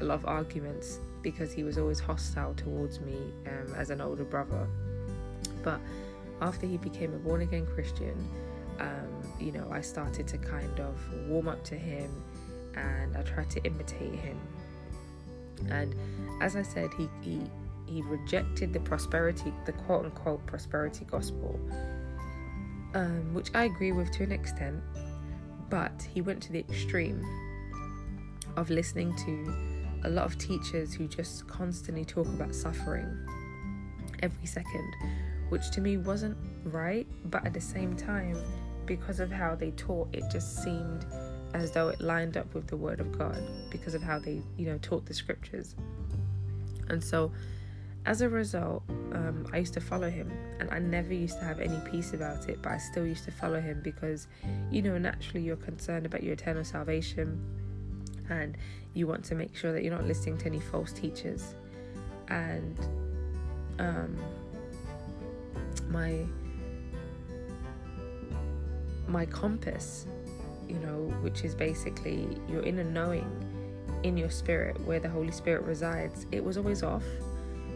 a 0.00 0.04
lot 0.04 0.14
of 0.14 0.26
arguments 0.26 0.98
because 1.22 1.52
he 1.52 1.64
was 1.64 1.78
always 1.78 1.98
hostile 1.98 2.54
towards 2.54 3.00
me 3.00 3.16
um, 3.46 3.74
as 3.74 3.90
an 3.90 4.00
older 4.00 4.24
brother. 4.24 4.68
But 5.62 5.80
after 6.40 6.66
he 6.66 6.76
became 6.76 7.14
a 7.14 7.18
born 7.18 7.40
again 7.40 7.66
Christian, 7.66 8.16
um, 8.78 9.17
you 9.40 9.52
know, 9.52 9.68
I 9.70 9.80
started 9.80 10.26
to 10.28 10.38
kind 10.38 10.80
of 10.80 10.96
warm 11.28 11.48
up 11.48 11.64
to 11.64 11.76
him 11.76 12.10
and 12.74 13.16
I 13.16 13.22
tried 13.22 13.50
to 13.50 13.64
imitate 13.64 14.14
him. 14.14 14.38
And 15.70 15.94
as 16.40 16.56
I 16.56 16.62
said, 16.62 16.90
he, 16.96 17.08
he, 17.20 17.40
he 17.86 18.02
rejected 18.02 18.72
the 18.72 18.80
prosperity, 18.80 19.52
the 19.66 19.72
quote 19.72 20.04
unquote 20.04 20.44
prosperity 20.46 21.04
gospel, 21.04 21.58
um, 22.94 23.34
which 23.34 23.50
I 23.54 23.64
agree 23.64 23.92
with 23.92 24.10
to 24.12 24.22
an 24.22 24.32
extent 24.32 24.82
but 25.70 26.06
he 26.14 26.20
went 26.20 26.42
to 26.44 26.52
the 26.52 26.60
extreme 26.60 27.24
of 28.56 28.70
listening 28.70 29.14
to 29.16 30.08
a 30.08 30.10
lot 30.10 30.24
of 30.24 30.38
teachers 30.38 30.94
who 30.94 31.06
just 31.06 31.46
constantly 31.46 32.04
talk 32.04 32.26
about 32.26 32.54
suffering 32.54 33.06
every 34.22 34.46
second, 34.46 34.94
which 35.48 35.70
to 35.70 35.80
me 35.80 35.96
wasn't 35.96 36.36
right, 36.64 37.06
but 37.26 37.44
at 37.44 37.52
the 37.52 37.60
same 37.60 37.96
time, 37.96 38.36
because 38.88 39.20
of 39.20 39.30
how 39.30 39.54
they 39.54 39.70
taught, 39.72 40.08
it 40.12 40.24
just 40.32 40.64
seemed 40.64 41.06
as 41.54 41.70
though 41.70 41.88
it 41.88 42.00
lined 42.00 42.36
up 42.36 42.52
with 42.54 42.66
the 42.66 42.76
word 42.76 43.00
of 43.00 43.16
God 43.16 43.40
because 43.70 43.94
of 43.94 44.02
how 44.02 44.18
they, 44.18 44.42
you 44.56 44.66
know, 44.66 44.78
taught 44.78 45.06
the 45.06 45.14
scriptures. 45.14 45.76
And 46.88 47.04
so 47.04 47.30
as 48.06 48.22
a 48.22 48.28
result, 48.28 48.82
um, 49.12 49.46
I 49.52 49.58
used 49.58 49.74
to 49.74 49.80
follow 49.80 50.08
him, 50.08 50.32
and 50.58 50.70
I 50.70 50.78
never 50.78 51.12
used 51.12 51.38
to 51.38 51.44
have 51.44 51.60
any 51.60 51.78
peace 51.90 52.14
about 52.14 52.48
it, 52.48 52.60
but 52.62 52.72
I 52.72 52.78
still 52.78 53.06
used 53.06 53.24
to 53.24 53.30
follow 53.30 53.60
him 53.60 53.80
because, 53.82 54.26
you 54.70 54.80
know, 54.80 54.96
naturally 54.96 55.42
you're 55.42 55.56
concerned 55.56 56.06
about 56.06 56.22
your 56.22 56.32
eternal 56.32 56.64
salvation 56.64 57.38
and 58.30 58.56
you 58.94 59.06
want 59.06 59.24
to 59.24 59.34
make 59.34 59.54
sure 59.54 59.72
that 59.72 59.82
you're 59.82 59.94
not 59.94 60.06
listening 60.06 60.38
to 60.38 60.46
any 60.46 60.60
false 60.60 60.92
teachers. 60.92 61.54
And 62.28 62.78
um, 63.78 64.16
my 65.90 66.24
my 69.08 69.26
compass, 69.26 70.06
you 70.68 70.78
know, 70.78 71.12
which 71.22 71.44
is 71.44 71.54
basically 71.54 72.40
your 72.48 72.62
inner 72.62 72.84
knowing 72.84 73.30
in 74.02 74.16
your 74.16 74.30
spirit 74.30 74.78
where 74.84 75.00
the 75.00 75.08
Holy 75.08 75.32
Spirit 75.32 75.64
resides, 75.64 76.26
it 76.30 76.44
was 76.44 76.56
always 76.56 76.82
off, 76.82 77.04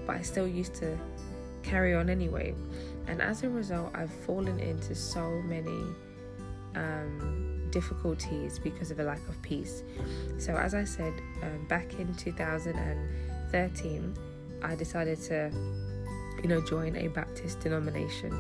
but 0.06 0.16
I 0.16 0.22
still 0.22 0.46
used 0.46 0.74
to 0.74 0.96
carry 1.62 1.94
on 1.94 2.10
anyway. 2.10 2.54
And 3.06 3.20
as 3.20 3.42
a 3.42 3.48
result, 3.48 3.90
I've 3.94 4.12
fallen 4.12 4.60
into 4.60 4.94
so 4.94 5.42
many 5.42 5.84
um, 6.74 7.68
difficulties 7.70 8.58
because 8.58 8.90
of 8.90 9.00
a 9.00 9.04
lack 9.04 9.26
of 9.28 9.40
peace. 9.42 9.82
So, 10.38 10.56
as 10.56 10.74
I 10.74 10.84
said, 10.84 11.12
um, 11.42 11.66
back 11.66 11.98
in 11.98 12.14
2013, 12.14 14.14
I 14.62 14.74
decided 14.76 15.20
to, 15.22 15.50
you 16.42 16.48
know, 16.48 16.60
join 16.60 16.96
a 16.96 17.08
Baptist 17.08 17.60
denomination. 17.60 18.32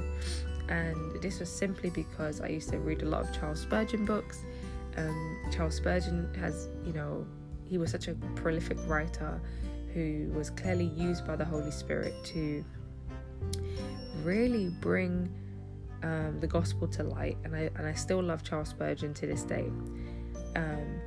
And 0.72 1.20
this 1.20 1.38
was 1.38 1.50
simply 1.50 1.90
because 1.90 2.40
I 2.40 2.48
used 2.48 2.70
to 2.70 2.78
read 2.78 3.02
a 3.02 3.04
lot 3.04 3.28
of 3.28 3.38
Charles 3.38 3.60
Spurgeon 3.60 4.06
books. 4.06 4.38
Um, 4.96 5.38
Charles 5.54 5.74
Spurgeon 5.74 6.32
has, 6.40 6.70
you 6.86 6.94
know, 6.94 7.26
he 7.66 7.76
was 7.76 7.90
such 7.90 8.08
a 8.08 8.14
prolific 8.36 8.78
writer 8.86 9.38
who 9.92 10.32
was 10.34 10.48
clearly 10.48 10.86
used 10.86 11.26
by 11.26 11.36
the 11.36 11.44
Holy 11.44 11.70
Spirit 11.70 12.14
to 12.24 12.64
really 14.22 14.70
bring 14.80 15.30
um, 16.02 16.38
the 16.40 16.46
gospel 16.46 16.88
to 16.88 17.02
light, 17.02 17.36
and 17.44 17.54
I 17.54 17.70
and 17.76 17.86
I 17.86 17.92
still 17.92 18.22
love 18.22 18.42
Charles 18.42 18.70
Spurgeon 18.70 19.12
to 19.12 19.26
this 19.26 19.42
day. 19.42 19.70
Um, 20.56 21.00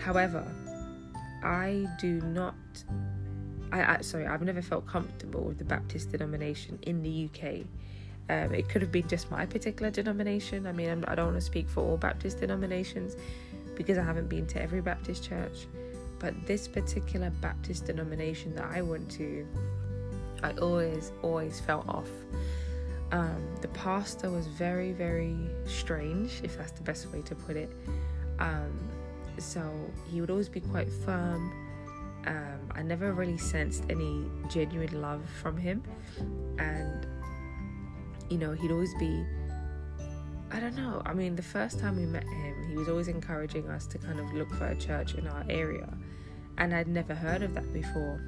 however, 0.00 0.44
I 1.44 1.86
do 2.00 2.20
not. 2.22 2.56
I, 3.70 3.98
I 3.98 4.00
sorry, 4.00 4.26
I've 4.26 4.42
never 4.42 4.62
felt 4.62 4.84
comfortable 4.88 5.44
with 5.44 5.58
the 5.58 5.64
Baptist 5.64 6.10
denomination 6.10 6.80
in 6.82 7.02
the 7.02 7.30
UK. 7.32 7.66
Um, 8.30 8.54
it 8.54 8.68
could 8.68 8.80
have 8.80 8.90
been 8.90 9.06
just 9.06 9.30
my 9.30 9.44
particular 9.44 9.90
denomination. 9.90 10.66
I 10.66 10.72
mean, 10.72 10.88
I'm, 10.88 11.04
I 11.06 11.14
do 11.14 11.22
not 11.22 11.26
want 11.26 11.36
to 11.36 11.40
speak 11.42 11.68
for 11.68 11.80
all 11.80 11.96
Baptist 11.96 12.40
denominations 12.40 13.16
because 13.74 13.98
I 13.98 14.02
haven't 14.02 14.28
been 14.28 14.46
to 14.48 14.62
every 14.62 14.80
Baptist 14.80 15.24
church. 15.24 15.66
But 16.18 16.46
this 16.46 16.66
particular 16.66 17.30
Baptist 17.42 17.86
denomination 17.86 18.54
that 18.54 18.64
I 18.64 18.80
went 18.80 19.10
to, 19.12 19.46
I 20.42 20.52
always, 20.52 21.12
always 21.22 21.60
felt 21.60 21.86
off. 21.88 22.08
Um, 23.12 23.44
the 23.60 23.68
pastor 23.68 24.30
was 24.30 24.46
very, 24.46 24.92
very 24.92 25.36
strange, 25.66 26.40
if 26.42 26.56
that's 26.56 26.72
the 26.72 26.82
best 26.82 27.12
way 27.12 27.20
to 27.22 27.34
put 27.34 27.56
it. 27.56 27.70
Um, 28.38 28.72
so 29.38 29.70
he 30.10 30.20
would 30.20 30.30
always 30.30 30.48
be 30.48 30.60
quite 30.60 30.90
firm. 30.90 31.52
Um, 32.26 32.70
I 32.74 32.82
never 32.82 33.12
really 33.12 33.36
sensed 33.36 33.84
any 33.90 34.24
genuine 34.48 35.02
love 35.02 35.22
from 35.42 35.58
him, 35.58 35.82
and 36.58 37.06
you 38.28 38.38
know, 38.38 38.52
he'd 38.52 38.70
always 38.70 38.94
be. 38.94 39.24
I 40.50 40.60
don't 40.60 40.76
know. 40.76 41.02
I 41.04 41.14
mean, 41.14 41.34
the 41.34 41.42
first 41.42 41.80
time 41.80 41.96
we 41.96 42.06
met 42.06 42.24
him, 42.24 42.68
he 42.68 42.76
was 42.76 42.88
always 42.88 43.08
encouraging 43.08 43.68
us 43.68 43.86
to 43.88 43.98
kind 43.98 44.20
of 44.20 44.32
look 44.32 44.50
for 44.54 44.66
a 44.66 44.76
church 44.76 45.14
in 45.14 45.26
our 45.26 45.44
area, 45.48 45.92
and 46.58 46.74
I'd 46.74 46.88
never 46.88 47.14
heard 47.14 47.42
of 47.42 47.54
that 47.54 47.72
before. 47.72 48.20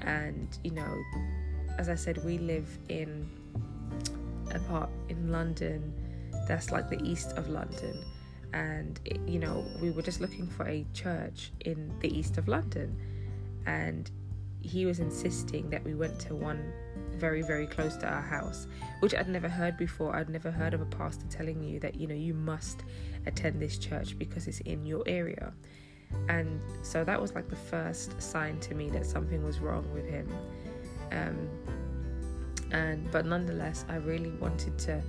And 0.00 0.58
you 0.64 0.72
know, 0.72 1.02
as 1.78 1.88
I 1.88 1.94
said, 1.94 2.24
we 2.24 2.38
live 2.38 2.66
in 2.88 3.28
a 4.54 4.58
part 4.60 4.90
in 5.08 5.30
London 5.30 5.92
that's 6.46 6.70
like 6.70 6.88
the 6.88 7.00
east 7.02 7.32
of 7.32 7.48
London. 7.48 8.04
And, 8.52 9.00
it, 9.04 9.20
you 9.26 9.38
know, 9.38 9.64
we 9.80 9.90
were 9.90 10.02
just 10.02 10.20
looking 10.20 10.46
for 10.46 10.66
a 10.66 10.84
church 10.92 11.52
in 11.60 11.92
the 12.00 12.16
east 12.16 12.36
of 12.36 12.48
London. 12.48 12.96
And 13.66 14.10
he 14.60 14.84
was 14.84 15.00
insisting 15.00 15.70
that 15.70 15.82
we 15.84 15.94
went 15.94 16.18
to 16.20 16.34
one 16.34 16.72
very, 17.22 17.42
very 17.42 17.66
close 17.66 17.94
to 17.98 18.06
our 18.06 18.20
house, 18.20 18.66
which 19.00 19.14
I'd 19.14 19.28
never 19.28 19.48
heard 19.48 19.76
before. 19.76 20.14
I'd 20.16 20.28
never 20.28 20.50
heard 20.50 20.74
of 20.74 20.80
a 20.80 20.90
pastor 21.00 21.26
telling 21.30 21.62
you 21.62 21.78
that, 21.80 21.94
you 21.94 22.06
know, 22.06 22.20
you 22.28 22.34
must 22.34 22.82
attend 23.26 23.62
this 23.62 23.78
church 23.78 24.18
because 24.18 24.48
it's 24.48 24.60
in 24.60 24.84
your 24.84 25.02
area. 25.06 25.52
And 26.28 26.60
so 26.82 27.04
that 27.04 27.20
was 27.20 27.34
like 27.34 27.48
the 27.48 27.62
first 27.74 28.20
sign 28.20 28.58
to 28.60 28.74
me 28.74 28.90
that 28.90 29.06
something 29.06 29.42
was 29.44 29.60
wrong 29.60 29.86
with 29.94 30.06
him. 30.06 30.28
Um, 31.12 31.48
and 32.72 33.10
but 33.10 33.26
nonetheless 33.26 33.84
i 33.88 33.96
really 33.96 34.30
wanted 34.40 34.76
to 34.78 35.00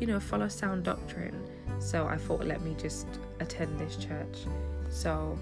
you 0.00 0.06
know 0.06 0.18
follow 0.18 0.48
sound 0.48 0.84
doctrine 0.84 1.36
so 1.80 2.06
i 2.06 2.16
thought 2.16 2.44
let 2.44 2.62
me 2.62 2.74
just 2.78 3.06
attend 3.40 3.78
this 3.78 3.96
church 3.96 4.38
so 4.88 5.36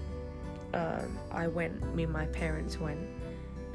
um, 0.73 1.17
i 1.31 1.47
went 1.47 1.95
me 1.95 2.03
and 2.03 2.11
my 2.11 2.25
parents 2.27 2.79
went 2.79 3.07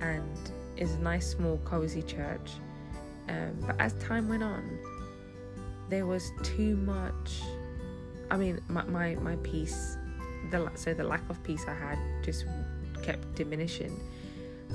and 0.00 0.52
it's 0.76 0.92
a 0.92 0.98
nice 0.98 1.30
small 1.30 1.58
cozy 1.64 2.02
church. 2.02 2.52
Um, 3.28 3.56
but 3.66 3.76
as 3.80 3.94
time 3.94 4.28
went 4.28 4.42
on 4.42 4.78
there 5.88 6.06
was 6.06 6.32
too 6.42 6.76
much 6.76 7.40
i 8.30 8.36
mean 8.36 8.60
my, 8.68 8.82
my, 8.84 9.14
my 9.16 9.36
peace 9.36 9.96
the 10.50 10.70
so 10.74 10.92
the 10.92 11.04
lack 11.04 11.22
of 11.30 11.40
peace 11.44 11.64
i 11.68 11.74
had 11.74 11.98
just 12.22 12.46
kept 13.02 13.34
diminishing. 13.34 14.00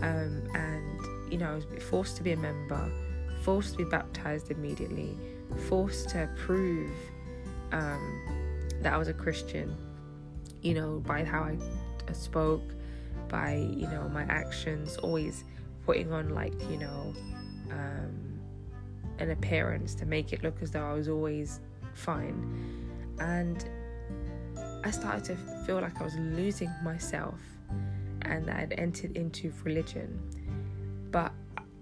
Um, 0.01 0.43
and 0.53 1.31
you 1.31 1.37
know 1.37 1.51
i 1.51 1.55
was 1.55 1.65
forced 1.83 2.15
to 2.17 2.23
be 2.23 2.31
a 2.31 2.37
member 2.37 2.89
forced 3.47 3.71
to 3.71 3.77
be 3.77 3.83
baptized 3.85 4.51
immediately, 4.51 5.17
forced 5.69 6.09
to 6.09 6.29
prove 6.35 6.91
um, 7.71 8.67
that 8.81 8.93
I 8.93 8.97
was 8.97 9.07
a 9.07 9.13
Christian, 9.13 9.73
you 10.61 10.73
know, 10.73 11.01
by 11.05 11.23
how 11.23 11.43
I 11.43 11.57
spoke, 12.11 12.73
by, 13.29 13.55
you 13.55 13.87
know, 13.87 14.09
my 14.09 14.23
actions, 14.23 14.97
always 14.97 15.45
putting 15.87 16.11
on, 16.11 16.29
like, 16.35 16.53
you 16.69 16.77
know, 16.77 17.13
um, 17.71 18.39
an 19.19 19.31
appearance 19.31 19.95
to 19.95 20.05
make 20.05 20.33
it 20.33 20.43
look 20.43 20.61
as 20.61 20.69
though 20.69 20.85
I 20.85 20.93
was 20.93 21.07
always 21.07 21.61
fine. 21.93 22.37
And 23.19 23.67
I 24.83 24.91
started 24.91 25.23
to 25.25 25.35
feel 25.65 25.79
like 25.79 25.99
I 25.99 26.03
was 26.03 26.15
losing 26.17 26.69
myself 26.83 27.39
and 28.23 28.45
that 28.47 28.57
I'd 28.57 28.73
entered 28.77 29.15
into 29.15 29.53
religion. 29.63 30.19
But 31.09 31.31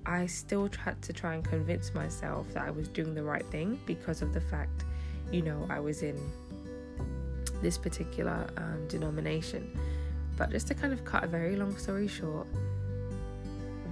I 0.06 0.28
still 0.28 0.70
tried 0.70 1.02
to 1.02 1.12
try 1.12 1.34
and 1.34 1.44
convince 1.44 1.94
myself 1.96 2.46
that 2.54 2.64
I 2.64 2.70
was 2.70 2.88
doing 2.88 3.16
the 3.16 3.24
right 3.24 3.46
thing 3.48 3.80
because 3.88 4.22
of 4.22 4.36
the 4.36 4.42
fact, 4.42 4.86
you 5.32 5.42
know, 5.42 5.66
I 5.68 5.80
was 5.80 6.04
in 6.04 6.16
this 7.64 7.80
particular 7.80 8.48
um, 8.58 8.88
denomination. 8.88 9.76
But 10.38 10.52
just 10.52 10.68
to 10.68 10.76
kind 10.76 10.94
of 10.94 11.04
cut 11.06 11.24
a 11.24 11.28
very 11.28 11.56
long 11.56 11.76
story 11.78 12.08
short, 12.08 12.48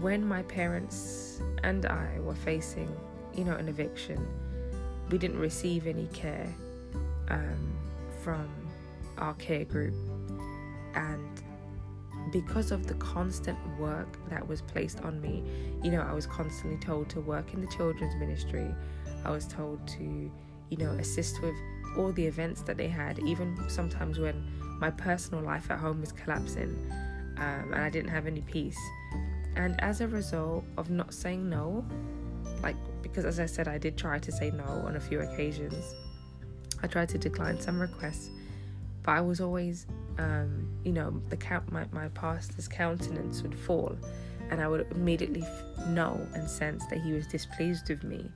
when 0.03 0.27
my 0.27 0.43
parents 0.43 1.39
and 1.63 1.86
I 1.86 2.19
were 2.19 2.36
facing, 2.36 2.93
you 3.33 3.45
know, 3.45 3.55
an 3.55 3.69
eviction, 3.69 4.27
we 5.10 5.17
didn't 5.17 5.39
receive 5.39 5.88
any 5.88 6.07
care 6.07 6.53
um, 7.29 7.74
from 8.22 8.50
our 9.17 9.33
care 9.36 9.63
group. 9.63 9.93
And 10.93 11.41
because 12.33 12.72
of 12.72 12.86
the 12.86 12.95
constant 12.95 13.57
work 13.79 14.17
that 14.29 14.45
was 14.45 14.62
placed 14.62 15.00
on 15.03 15.22
me, 15.22 15.41
you 15.81 15.89
know, 15.89 16.01
I 16.01 16.12
was 16.12 16.27
constantly 16.27 16.79
told 16.86 17.10
to 17.12 17.22
work 17.22 17.53
in 17.53 17.62
the 17.62 17.67
children's 17.67 18.15
ministry. 18.15 18.75
I 19.24 19.31
was 19.31 19.48
told 19.48 19.88
to, 19.88 20.03
you 20.69 20.77
know, 20.77 20.91
assist 21.00 21.41
with 21.41 21.55
all 21.98 22.12
the 22.12 22.25
events 22.25 22.62
that 22.63 22.75
they 22.75 22.89
had, 22.89 23.19
even 23.19 23.57
sometimes 23.69 24.19
when 24.19 24.45
my 24.81 24.91
personal 24.91 25.41
life 25.41 25.72
at 25.72 25.79
home 25.79 26.01
was 26.01 26.12
collapsing 26.12 26.75
um, 27.38 27.72
and 27.74 27.81
I 27.81 27.89
didn't 27.89 28.10
have 28.10 28.27
any 28.27 28.41
peace. 28.41 28.77
And 29.55 29.81
as 29.83 30.01
a 30.01 30.07
result 30.07 30.63
of 30.77 30.89
not 30.89 31.13
saying 31.13 31.50
no, 31.50 31.86
like, 32.62 32.75
because 33.01 33.25
as 33.25 33.39
I 33.39 33.45
said, 33.45 33.67
I 33.67 33.77
did 33.77 33.98
try 33.98 34.19
to 34.19 34.31
say 34.31 34.51
no 34.51 34.63
on 34.63 34.95
a 34.95 35.00
few 35.00 35.19
occasions, 35.22 35.95
I 36.81 36.88
tried 36.88 37.10
to 37.10 37.17
decline 37.17 37.60
some 37.60 37.79
requests, 37.79 38.29
but 39.03 39.12
I 39.12 39.22
was 39.22 39.39
always 39.39 39.86
um, 40.17 40.67
you 40.83 40.91
know, 40.91 41.22
the 41.29 41.38
count, 41.38 41.72
my, 41.72 41.86
my 41.91 42.07
pastor's 42.10 42.67
countenance 42.67 43.41
would 43.41 43.57
fall, 43.57 43.98
and 44.50 44.62
I 44.62 44.67
would 44.67 44.88
immediately 44.91 45.45
know 45.88 46.25
and 46.33 46.50
sense 46.50 46.86
that 46.88 47.01
he 47.01 47.13
was 47.13 47.27
displeased 47.27 47.89
with 47.89 48.03
me. 48.03 48.29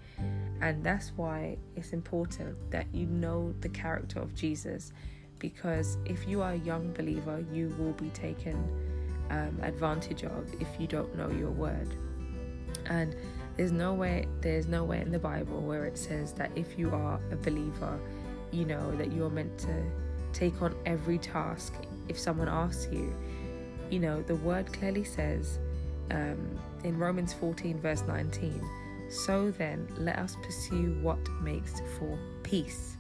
And 0.61 0.83
that's 0.83 1.11
why 1.15 1.57
it's 1.75 1.93
important 1.93 2.55
that 2.71 2.87
you 2.93 3.05
know 3.05 3.53
the 3.61 3.69
character 3.69 4.19
of 4.19 4.33
Jesus, 4.33 4.91
because 5.39 5.97
if 6.05 6.27
you 6.27 6.41
are 6.41 6.53
a 6.53 6.57
young 6.57 6.91
believer, 6.93 7.43
you 7.51 7.75
will 7.77 7.93
be 7.93 8.09
taken 8.09 8.67
um, 9.29 9.59
advantage 9.61 10.23
of 10.23 10.49
if 10.61 10.67
you 10.79 10.87
don't 10.87 11.15
know 11.15 11.29
your 11.29 11.51
word. 11.51 11.89
And 12.87 13.15
there's 13.55 13.71
nowhere 13.71 14.25
there's 14.41 14.67
nowhere 14.67 15.01
in 15.01 15.11
the 15.11 15.19
Bible 15.19 15.61
where 15.61 15.85
it 15.85 15.97
says 15.97 16.33
that 16.33 16.51
if 16.55 16.77
you 16.77 16.91
are 16.91 17.19
a 17.31 17.35
believer, 17.35 17.99
you 18.51 18.65
know 18.65 18.91
that 18.95 19.11
you're 19.11 19.29
meant 19.29 19.57
to 19.59 19.83
take 20.33 20.61
on 20.61 20.75
every 20.85 21.17
task 21.17 21.73
if 22.07 22.17
someone 22.19 22.47
asks 22.47 22.87
you. 22.91 23.13
You 23.89 23.99
know, 23.99 24.21
the 24.21 24.35
word 24.35 24.71
clearly 24.73 25.03
says 25.03 25.59
um, 26.11 26.59
in 26.83 26.97
Romans 26.97 27.33
14, 27.33 27.79
verse 27.79 28.03
19, 28.07 28.61
so 29.09 29.51
then 29.51 29.87
let 29.97 30.17
us 30.17 30.35
pursue 30.43 30.97
what 31.01 31.19
makes 31.41 31.81
for 31.97 32.17
peace. 32.43 32.97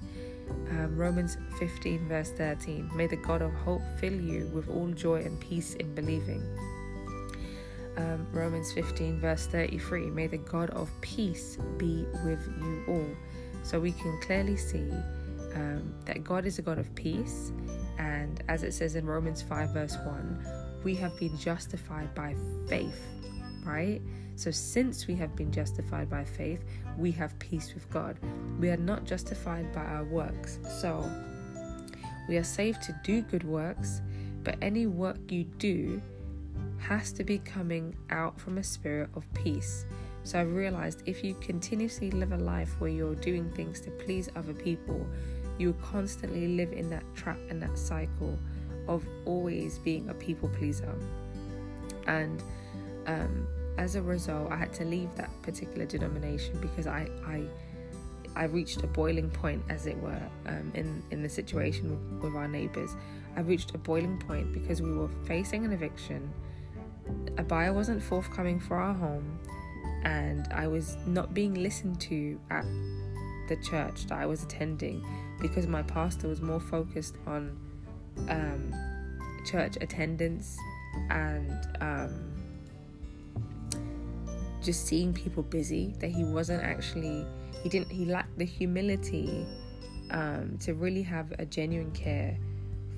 Um, 0.69 0.97
Romans 0.97 1.37
15, 1.59 2.07
verse 2.07 2.31
13, 2.31 2.89
may 2.95 3.07
the 3.07 3.15
God 3.17 3.41
of 3.41 3.53
hope 3.53 3.81
fill 3.99 4.13
you 4.13 4.49
with 4.53 4.69
all 4.69 4.87
joy 4.89 5.21
and 5.21 5.39
peace 5.39 5.75
in 5.75 5.93
believing. 5.95 6.43
um, 7.97 8.27
Romans 8.31 8.71
15, 8.73 9.19
verse 9.19 9.47
33 9.47 10.09
May 10.11 10.27
the 10.27 10.37
God 10.37 10.69
of 10.71 10.89
peace 11.01 11.57
be 11.77 12.05
with 12.23 12.47
you 12.61 12.83
all. 12.87 13.07
So 13.63 13.79
we 13.79 13.91
can 13.91 14.19
clearly 14.21 14.55
see 14.55 14.89
um, 15.55 15.93
that 16.05 16.23
God 16.23 16.45
is 16.45 16.59
a 16.59 16.61
God 16.61 16.77
of 16.79 16.93
peace. 16.95 17.51
And 17.97 18.43
as 18.47 18.63
it 18.63 18.73
says 18.73 18.95
in 18.95 19.05
Romans 19.05 19.41
5, 19.41 19.69
verse 19.71 19.97
1, 20.05 20.81
we 20.83 20.95
have 20.95 21.17
been 21.19 21.35
justified 21.37 22.13
by 22.13 22.35
faith, 22.67 23.01
right? 23.67 24.01
So, 24.35 24.51
since 24.51 25.07
we 25.07 25.15
have 25.15 25.35
been 25.35 25.51
justified 25.51 26.09
by 26.09 26.23
faith, 26.23 26.63
we 26.97 27.11
have 27.11 27.37
peace 27.39 27.73
with 27.73 27.89
God. 27.89 28.17
We 28.59 28.69
are 28.69 28.77
not 28.77 29.03
justified 29.03 29.71
by 29.73 29.83
our 29.83 30.03
works. 30.03 30.59
So, 30.79 31.09
we 32.27 32.37
are 32.37 32.43
saved 32.43 32.81
to 32.83 32.99
do 33.03 33.21
good 33.21 33.43
works, 33.43 34.01
but 34.43 34.55
any 34.61 34.87
work 34.87 35.17
you 35.29 35.43
do 35.43 36.01
has 36.79 37.11
to 37.13 37.23
be 37.23 37.39
coming 37.39 37.95
out 38.09 38.39
from 38.39 38.57
a 38.57 38.63
spirit 38.63 39.09
of 39.15 39.25
peace. 39.33 39.85
So 40.23 40.39
I've 40.39 40.53
realized 40.53 41.03
if 41.05 41.23
you 41.23 41.35
continuously 41.35 42.11
live 42.11 42.33
a 42.33 42.37
life 42.37 42.75
where 42.79 42.89
you're 42.89 43.15
doing 43.15 43.49
things 43.51 43.79
to 43.81 43.91
please 43.91 44.29
other 44.35 44.53
people, 44.53 45.05
you 45.57 45.73
constantly 45.81 46.49
live 46.49 46.73
in 46.73 46.89
that 46.89 47.03
trap 47.15 47.37
and 47.49 47.61
that 47.61 47.77
cycle 47.77 48.37
of 48.87 49.05
always 49.25 49.79
being 49.79 50.09
a 50.09 50.13
people 50.13 50.49
pleaser. 50.49 50.93
And 52.07 52.43
um, 53.05 53.47
as 53.77 53.95
a 53.95 54.01
result, 54.01 54.51
I 54.51 54.57
had 54.57 54.73
to 54.73 54.85
leave 54.85 55.13
that 55.15 55.29
particular 55.41 55.85
denomination 55.85 56.59
because 56.59 56.87
I, 56.87 57.09
I 57.25 57.43
I 58.35 58.43
reached 58.43 58.83
a 58.83 58.87
boiling 58.87 59.31
point, 59.31 59.63
as 59.67 59.87
it 59.87 59.97
were, 59.97 60.21
um, 60.45 60.71
in 60.75 61.03
in 61.11 61.23
the 61.23 61.29
situation 61.29 61.89
with, 61.89 62.23
with 62.23 62.35
our 62.35 62.47
neighbours. 62.47 62.95
I 63.35 63.41
reached 63.41 63.73
a 63.73 63.77
boiling 63.77 64.17
point 64.19 64.53
because 64.53 64.81
we 64.81 64.91
were 64.93 65.09
facing 65.25 65.65
an 65.65 65.71
eviction. 65.71 66.31
A 67.37 67.43
buyer 67.43 67.73
wasn't 67.73 68.01
forthcoming 68.01 68.59
for 68.59 68.77
our 68.77 68.93
home, 68.93 69.39
and 70.03 70.47
I 70.51 70.67
was 70.67 70.97
not 71.05 71.33
being 71.33 71.53
listened 71.55 71.99
to 72.01 72.39
at 72.49 72.65
the 73.47 73.57
church 73.57 74.05
that 74.07 74.17
I 74.17 74.25
was 74.25 74.43
attending 74.43 75.05
because 75.39 75.67
my 75.67 75.83
pastor 75.83 76.27
was 76.27 76.41
more 76.41 76.59
focused 76.59 77.15
on 77.25 77.57
um, 78.29 78.73
church 79.45 79.77
attendance 79.79 80.57
and 81.09 81.51
um, 81.79 82.36
just 84.67 84.85
seeing 84.85 85.13
people 85.13 85.41
busy. 85.41 85.95
That 85.99 86.09
he 86.09 86.25
wasn't 86.25 86.61
actually 86.61 87.25
he 87.63 87.69
didn't 87.69 87.89
he 87.89 88.05
lacked 88.05 88.37
the 88.37 88.45
humility 88.45 89.47
um, 90.11 90.57
to 90.59 90.73
really 90.73 91.01
have 91.03 91.33
a 91.39 91.45
genuine 91.45 91.91
care 91.91 92.37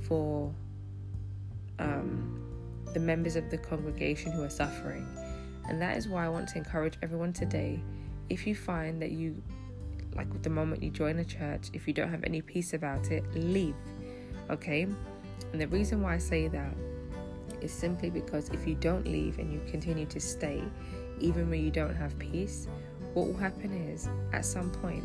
for 0.01 0.51
um, 1.77 2.43
the 2.93 2.99
members 2.99 3.35
of 3.35 3.49
the 3.51 3.57
congregation 3.57 4.31
who 4.31 4.43
are 4.43 4.49
suffering. 4.49 5.07
And 5.67 5.79
that 5.79 5.95
is 5.95 6.07
why 6.07 6.25
I 6.25 6.29
want 6.29 6.47
to 6.49 6.57
encourage 6.57 6.95
everyone 7.03 7.33
today. 7.33 7.79
If 8.29 8.47
you 8.47 8.55
find 8.55 8.99
that 9.01 9.11
you, 9.11 9.41
like 10.15 10.41
the 10.41 10.49
moment 10.49 10.81
you 10.81 10.89
join 10.89 11.19
a 11.19 11.25
church, 11.25 11.69
if 11.73 11.87
you 11.87 11.93
don't 11.93 12.09
have 12.09 12.23
any 12.23 12.41
peace 12.41 12.73
about 12.73 13.11
it, 13.11 13.23
leave. 13.35 13.75
Okay? 14.49 14.87
And 15.51 15.61
the 15.61 15.67
reason 15.67 16.01
why 16.01 16.15
I 16.15 16.17
say 16.17 16.47
that 16.47 16.73
is 17.61 17.71
simply 17.71 18.09
because 18.09 18.49
if 18.49 18.67
you 18.67 18.75
don't 18.75 19.05
leave 19.05 19.37
and 19.37 19.53
you 19.53 19.61
continue 19.69 20.07
to 20.07 20.19
stay, 20.19 20.63
even 21.19 21.49
when 21.49 21.63
you 21.63 21.71
don't 21.71 21.95
have 21.95 22.17
peace, 22.19 22.67
what 23.13 23.27
will 23.27 23.37
happen 23.37 23.71
is 23.73 24.07
at 24.33 24.45
some 24.45 24.69
point, 24.69 25.03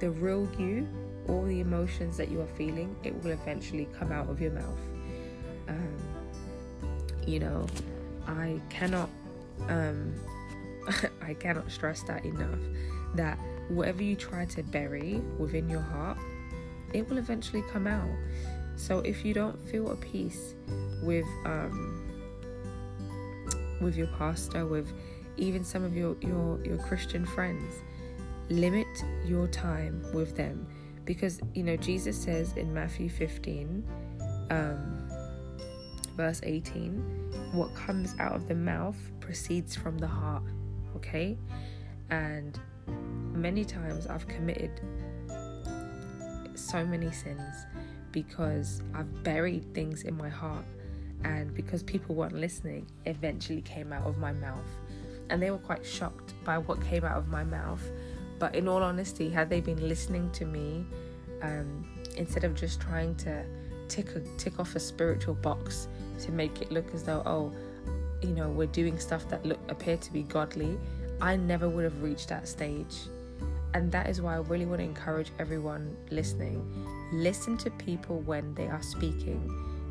the 0.00 0.10
real 0.10 0.48
you, 0.58 0.86
all 1.28 1.44
the 1.44 1.60
emotions 1.60 2.16
that 2.16 2.30
you 2.30 2.40
are 2.40 2.46
feeling, 2.48 2.94
it 3.04 3.14
will 3.22 3.30
eventually 3.30 3.88
come 3.98 4.12
out 4.12 4.28
of 4.28 4.40
your 4.40 4.50
mouth. 4.50 4.78
Um, 5.68 5.96
you 7.26 7.40
know, 7.40 7.66
I 8.26 8.60
cannot, 8.68 9.08
um, 9.68 10.14
I 11.22 11.34
cannot 11.34 11.70
stress 11.70 12.02
that 12.02 12.24
enough. 12.24 12.58
That 13.14 13.38
whatever 13.68 14.02
you 14.02 14.16
try 14.16 14.44
to 14.46 14.62
bury 14.62 15.22
within 15.38 15.68
your 15.70 15.80
heart, 15.80 16.18
it 16.92 17.08
will 17.08 17.18
eventually 17.18 17.62
come 17.72 17.86
out. 17.86 18.08
So 18.76 18.98
if 19.00 19.24
you 19.24 19.34
don't 19.34 19.58
feel 19.68 19.90
at 19.90 20.00
peace 20.00 20.54
with 21.02 21.26
um, 21.44 22.02
with 23.80 23.96
your 23.96 24.08
pastor, 24.18 24.66
with 24.66 24.92
even 25.36 25.64
some 25.64 25.84
of 25.84 25.96
your, 25.96 26.16
your, 26.20 26.62
your 26.64 26.78
Christian 26.78 27.24
friends. 27.24 27.74
Limit 28.50 28.86
your 29.24 29.46
time 29.48 30.04
with 30.12 30.36
them 30.36 30.66
because, 31.04 31.40
you 31.54 31.62
know, 31.62 31.76
Jesus 31.76 32.16
says 32.16 32.56
in 32.56 32.72
Matthew 32.72 33.08
15, 33.08 33.84
um, 34.50 35.08
verse 36.16 36.40
18, 36.42 37.50
what 37.52 37.74
comes 37.74 38.14
out 38.18 38.32
of 38.32 38.48
the 38.48 38.54
mouth 38.54 38.96
proceeds 39.20 39.74
from 39.74 39.98
the 39.98 40.06
heart, 40.06 40.42
okay? 40.96 41.38
And 42.10 42.58
many 43.32 43.64
times 43.64 44.06
I've 44.06 44.26
committed 44.28 44.80
so 46.54 46.84
many 46.84 47.10
sins 47.10 47.66
because 48.12 48.82
I've 48.94 49.22
buried 49.24 49.74
things 49.74 50.02
in 50.02 50.16
my 50.16 50.28
heart 50.28 50.64
and 51.24 51.54
because 51.54 51.82
people 51.82 52.14
weren't 52.14 52.34
listening, 52.34 52.86
eventually 53.06 53.62
came 53.62 53.92
out 53.92 54.06
of 54.06 54.18
my 54.18 54.32
mouth 54.32 54.68
and 55.30 55.42
they 55.42 55.50
were 55.50 55.58
quite 55.58 55.84
shocked 55.84 56.34
by 56.44 56.58
what 56.58 56.82
came 56.82 57.04
out 57.04 57.16
of 57.16 57.28
my 57.28 57.44
mouth. 57.44 57.82
But 58.38 58.54
in 58.54 58.68
all 58.68 58.82
honesty, 58.82 59.30
had 59.30 59.48
they 59.48 59.60
been 59.60 59.88
listening 59.88 60.30
to 60.32 60.44
me, 60.44 60.84
um, 61.42 61.86
instead 62.16 62.44
of 62.44 62.54
just 62.54 62.80
trying 62.80 63.14
to 63.16 63.44
tick 63.88 64.14
a, 64.16 64.20
tick 64.38 64.58
off 64.58 64.74
a 64.74 64.80
spiritual 64.80 65.34
box 65.34 65.88
to 66.20 66.32
make 66.32 66.62
it 66.62 66.70
look 66.72 66.92
as 66.94 67.02
though 67.02 67.22
oh, 67.26 67.52
you 68.22 68.30
know, 68.30 68.48
we're 68.48 68.66
doing 68.66 68.98
stuff 68.98 69.28
that 69.28 69.44
look 69.44 69.58
appear 69.68 69.96
to 69.98 70.12
be 70.12 70.22
godly, 70.22 70.78
I 71.20 71.36
never 71.36 71.68
would 71.68 71.84
have 71.84 72.02
reached 72.02 72.28
that 72.28 72.48
stage. 72.48 72.94
And 73.74 73.90
that 73.92 74.08
is 74.08 74.20
why 74.20 74.34
I 74.34 74.38
really 74.38 74.66
want 74.66 74.80
to 74.80 74.84
encourage 74.84 75.32
everyone 75.38 75.96
listening. 76.10 76.64
Listen 77.12 77.58
to 77.58 77.70
people 77.72 78.20
when 78.20 78.54
they 78.54 78.68
are 78.68 78.82
speaking. 78.82 79.42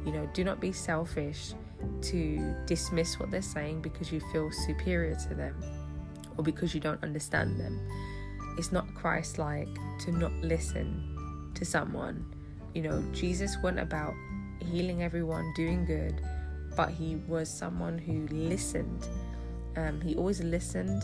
You 0.06 0.14
know, 0.14 0.30
do 0.34 0.44
not 0.44 0.60
be 0.60 0.72
selfish 0.72 1.54
to 2.02 2.56
dismiss 2.66 3.20
what 3.20 3.32
they're 3.32 3.42
saying 3.42 3.82
because 3.82 4.12
you 4.12 4.20
feel 4.32 4.52
superior 4.52 5.16
to 5.28 5.36
them 5.36 5.56
or 6.38 6.44
because 6.44 6.74
you 6.74 6.80
don't 6.80 7.02
understand 7.04 7.60
them. 7.60 7.80
It's 8.58 8.72
not 8.72 8.94
Christ 8.94 9.38
like 9.38 9.68
to 10.02 10.12
not 10.12 10.32
listen 10.42 11.52
to 11.56 11.66
someone. 11.66 12.26
You 12.74 12.84
know, 12.84 13.04
Jesus 13.12 13.58
went 13.64 13.80
about 13.80 14.14
healing 14.72 15.04
everyone, 15.04 15.52
doing 15.56 15.86
good, 15.86 16.22
but 16.76 16.90
he 16.90 17.18
was 17.28 17.50
someone 17.50 17.98
who 17.98 18.28
listened. 18.28 19.08
Um, 19.76 20.02
he 20.02 20.16
always 20.16 20.42
listened 20.42 21.04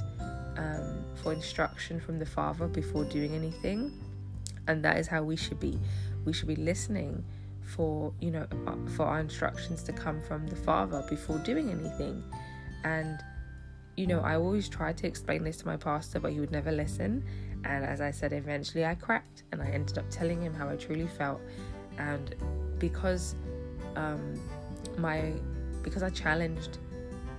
um, 0.57 1.03
for 1.15 1.33
instruction 1.33 1.99
from 1.99 2.19
the 2.19 2.25
Father 2.25 2.67
before 2.67 3.05
doing 3.05 3.33
anything, 3.33 3.91
and 4.67 4.83
that 4.83 4.97
is 4.97 5.07
how 5.07 5.23
we 5.23 5.35
should 5.35 5.59
be. 5.59 5.79
We 6.25 6.33
should 6.33 6.47
be 6.47 6.55
listening 6.55 7.23
for 7.75 8.13
you 8.19 8.31
know 8.31 8.47
uh, 8.67 8.75
for 8.95 9.05
our 9.05 9.19
instructions 9.19 9.83
to 9.83 9.93
come 9.93 10.21
from 10.21 10.47
the 10.47 10.55
father 10.55 11.03
before 11.09 11.37
doing 11.39 11.69
anything. 11.69 12.23
And 12.83 13.19
you 13.97 14.07
know 14.07 14.21
i 14.21 14.35
always 14.35 14.69
tried 14.69 14.97
to 14.97 15.05
explain 15.05 15.43
this 15.43 15.57
to 15.57 15.65
my 15.65 15.75
pastor 15.75 16.21
but 16.21 16.31
he 16.31 16.39
would 16.39 16.51
never 16.51 16.71
listen. 16.71 17.23
And 17.65 17.83
as 17.83 17.99
i 18.01 18.11
said 18.11 18.31
eventually 18.33 18.85
i 18.85 18.95
cracked 18.95 19.43
and 19.51 19.61
i 19.61 19.67
ended 19.67 19.97
up 19.97 20.05
telling 20.09 20.41
him 20.41 20.53
how 20.53 20.69
i 20.69 20.75
truly 20.75 21.07
felt. 21.07 21.41
And 21.97 22.35
because 22.79 23.35
um 23.95 24.39
my 24.97 25.33
because 25.81 26.03
i 26.03 26.09
challenged 26.09 26.77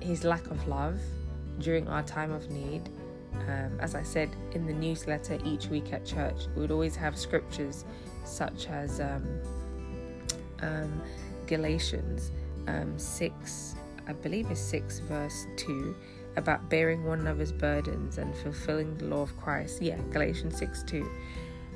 his 0.00 0.24
lack 0.24 0.46
of 0.50 0.66
love 0.68 1.00
during 1.58 1.88
our 1.88 2.02
time 2.02 2.32
of 2.32 2.50
need 2.50 2.90
um, 3.48 3.78
as 3.80 3.94
I 3.94 4.02
said 4.02 4.28
in 4.52 4.66
the 4.66 4.72
newsletter 4.72 5.38
each 5.44 5.68
week 5.68 5.92
at 5.92 6.04
church, 6.04 6.46
we 6.54 6.62
would 6.62 6.70
always 6.70 6.96
have 6.96 7.16
scriptures 7.16 7.84
such 8.24 8.66
as 8.68 9.00
um, 9.00 9.24
um, 10.62 11.02
Galatians 11.46 12.30
um, 12.68 12.98
6, 12.98 13.74
I 14.06 14.12
believe 14.12 14.50
it's 14.50 14.60
6, 14.60 15.00
verse 15.00 15.46
2, 15.56 15.94
about 16.36 16.68
bearing 16.70 17.04
one 17.04 17.20
another's 17.20 17.52
burdens 17.52 18.18
and 18.18 18.34
fulfilling 18.36 18.96
the 18.98 19.06
law 19.06 19.22
of 19.22 19.36
Christ. 19.40 19.82
Yeah, 19.82 19.98
Galatians 20.12 20.56
6 20.58 20.84
2. 20.84 21.10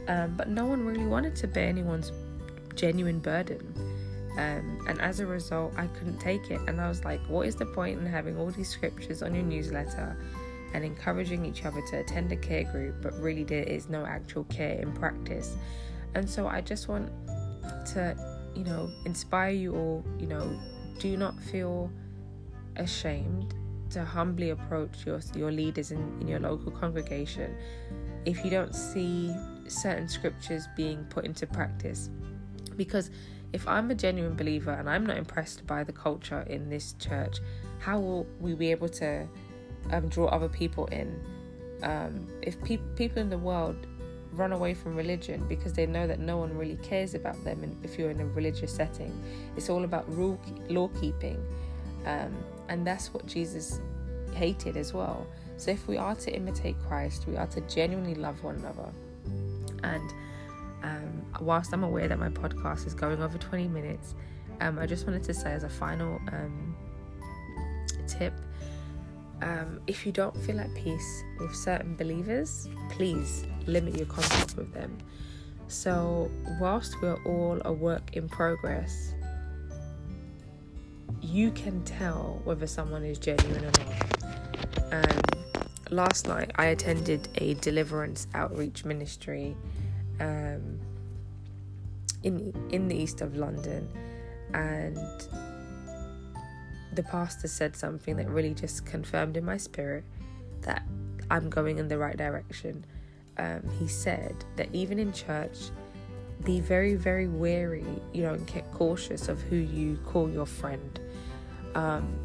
Um, 0.07 0.37
but 0.37 0.49
no 0.49 0.67
one 0.67 0.85
really 0.85 1.07
wanted 1.07 1.35
to 1.37 1.49
bear 1.49 1.69
anyone's 1.69 2.13
genuine 2.75 3.19
burden. 3.19 3.75
Um, 4.37 4.85
and 4.89 5.01
as 5.01 5.21
a 5.21 5.27
result, 5.27 5.73
I 5.77 5.87
couldn't 5.89 6.19
take 6.19 6.51
it. 6.51 6.61
And 6.67 6.81
I 6.81 6.89
was 6.89 7.05
like, 7.05 7.21
what 7.29 7.47
is 7.47 7.55
the 7.55 7.67
point 7.67 7.99
in 7.99 8.07
having 8.07 8.37
all 8.37 8.51
these 8.51 8.69
scriptures 8.69 9.23
on 9.23 9.35
your 9.35 9.45
newsletter 9.45 10.17
and 10.73 10.85
encouraging 10.85 11.45
each 11.47 11.65
other 11.65 11.81
to 11.91 12.01
attend 12.01 12.33
a 12.33 12.37
care 12.37 12.65
group, 12.65 12.97
but 13.01 13.15
really 13.21 13.45
there 13.45 13.63
is 13.63 13.89
no 13.89 14.05
actual 14.05 14.45
care 14.45 14.81
in 14.81 14.93
practice? 14.93 15.57
And 16.15 16.29
so 16.29 16.47
I 16.49 16.61
just 16.61 16.89
want 16.89 17.11
to 17.93 18.17
you 18.55 18.65
know, 18.65 18.91
inspire 19.05 19.51
you 19.51 19.75
all, 19.75 20.05
you 20.19 20.27
know, 20.27 20.59
do 20.99 21.17
not 21.17 21.39
feel 21.41 21.91
ashamed 22.77 23.55
to 23.91 24.05
humbly 24.05 24.51
approach 24.51 25.07
your 25.07 25.21
your 25.35 25.53
leaders 25.53 25.91
in, 25.91 26.01
in 26.21 26.29
your 26.29 26.41
local 26.41 26.73
congregation 26.73 27.55
if 28.25 28.45
you 28.45 28.51
don't 28.51 28.75
see 28.75 29.35
certain 29.69 30.09
scriptures 30.09 30.67
being 30.77 31.05
put 31.05 31.25
into 31.25 31.47
practice. 31.47 32.11
Because 32.77 33.11
if 33.53 33.69
I'm 33.69 33.91
a 33.91 33.95
genuine 33.95 34.35
believer 34.35 34.73
and 34.73 34.89
I'm 34.89 35.07
not 35.07 35.17
impressed 35.17 35.67
by 35.67 35.85
the 35.85 35.93
culture 35.93 36.45
in 36.49 36.69
this 36.69 36.95
church, 36.95 37.39
how 37.79 38.01
will 38.01 38.27
we 38.41 38.55
be 38.55 38.71
able 38.71 38.89
to 38.89 39.29
um, 39.93 40.09
draw 40.09 40.27
other 40.27 40.49
people 40.49 40.87
in? 40.87 41.21
Um, 41.83 42.27
if 42.43 42.61
pe- 42.63 42.79
people 42.97 43.21
in 43.21 43.29
the 43.29 43.39
world 43.39 43.87
run 44.37 44.53
away 44.53 44.75
from 44.75 44.97
religion 44.97 45.47
because 45.49 45.73
they 45.73 45.87
know 45.87 46.07
that 46.07 46.19
no 46.19 46.37
one 46.37 46.57
really 46.57 46.77
cares 46.77 47.15
about 47.15 47.43
them 47.45 47.63
and 47.63 47.77
if 47.85 47.99
you're 47.99 48.11
in 48.11 48.21
a 48.21 48.27
religious 48.27 48.75
setting. 48.75 49.13
It's 49.57 49.69
all 49.71 49.85
about 49.85 50.09
rule 50.15 50.41
law 50.69 50.89
keeping. 51.01 51.43
Um, 52.07 52.35
and 52.69 52.87
that's 52.87 53.13
what 53.15 53.27
jesus 53.27 53.81
hated 54.35 54.77
as 54.77 54.93
well. 54.93 55.27
So 55.57 55.71
if 55.71 55.87
we 55.87 55.97
are 55.97 56.15
to 56.17 56.35
imitate 56.35 56.77
christ 56.87 57.27
we 57.27 57.37
are 57.37 57.47
to 57.49 57.61
genuinely 57.63 58.15
love 58.15 58.43
one 58.43 58.57
another. 58.57 58.93
And 59.83 60.13
um, 60.83 61.23
whilst 61.41 61.73
i'm 61.73 61.83
aware 61.83 62.09
that 62.09 62.19
my 62.19 62.29
podcast 62.29 62.87
is 62.87 62.95
going 62.95 63.23
over 63.23 63.39
20 63.39 63.69
minutes 63.69 64.15
um, 64.61 64.79
i 64.79 64.85
just 64.85 65.07
wanted 65.07 65.23
to 65.23 65.33
say 65.33 65.51
as 65.51 65.65
a 65.65 65.69
final 65.69 66.21
um, 66.31 66.77
tip 68.07 68.35
um, 69.43 69.81
if 69.87 70.07
you 70.07 70.13
don't 70.13 70.37
feel 70.39 70.59
at 70.61 70.75
peace 70.75 71.25
with 71.39 71.55
certain 71.55 71.97
believers, 71.97 72.69
please 72.91 73.47
limit 73.67 73.97
your 73.97 74.07
contact 74.07 74.57
with 74.57 74.73
them. 74.73 74.97
So, 75.69 76.31
whilst 76.61 77.01
we're 77.01 77.23
all 77.25 77.61
a 77.65 77.73
work 77.73 78.17
in 78.17 78.29
progress, 78.29 79.15
you 81.21 81.51
can 81.53 81.83
tell 81.85 82.41
whether 82.45 82.67
someone 82.67 83.03
is 83.03 83.19
genuine 83.19 83.65
or 83.65 83.71
not. 83.71 85.11
Um, 85.11 85.21
last 85.91 86.29
night, 86.29 86.51
I 86.57 86.67
attended 86.67 87.29
a 87.37 87.55
deliverance 87.55 88.27
outreach 88.35 88.85
ministry 88.85 89.57
um, 90.21 90.79
in 92.23 92.53
in 92.71 92.89
the 92.89 92.97
east 92.97 93.21
of 93.21 93.37
London, 93.37 93.89
and 94.53 94.99
the 96.93 97.03
pastor 97.03 97.49
said 97.49 97.75
something 97.75 98.17
that 98.17 98.29
really 98.29 98.55
just 98.55 98.87
confirmed 98.87 99.37
in 99.37 99.45
my 99.45 99.57
spirit 99.57 100.05
that 100.61 100.83
I'm 101.31 101.51
going 101.51 101.79
in 101.79 101.89
the 101.89 101.99
right 101.99 102.17
direction. 102.17 102.85
Um, 103.37 103.63
he 103.79 103.89
said 103.89 104.35
that 104.57 104.69
even 104.73 104.99
in 104.99 105.13
church, 105.13 105.71
be 106.45 106.61
very, 106.61 106.95
very 106.95 107.27
wary, 107.27 107.85
you 108.13 108.23
know, 108.23 108.35
and 108.35 108.47
get 108.47 108.71
cautious 108.73 109.29
of 109.29 109.41
who 109.43 109.57
you 109.57 109.99
call 110.07 110.31
your 110.31 110.47
friend. 110.47 111.01
Um, 111.75 112.17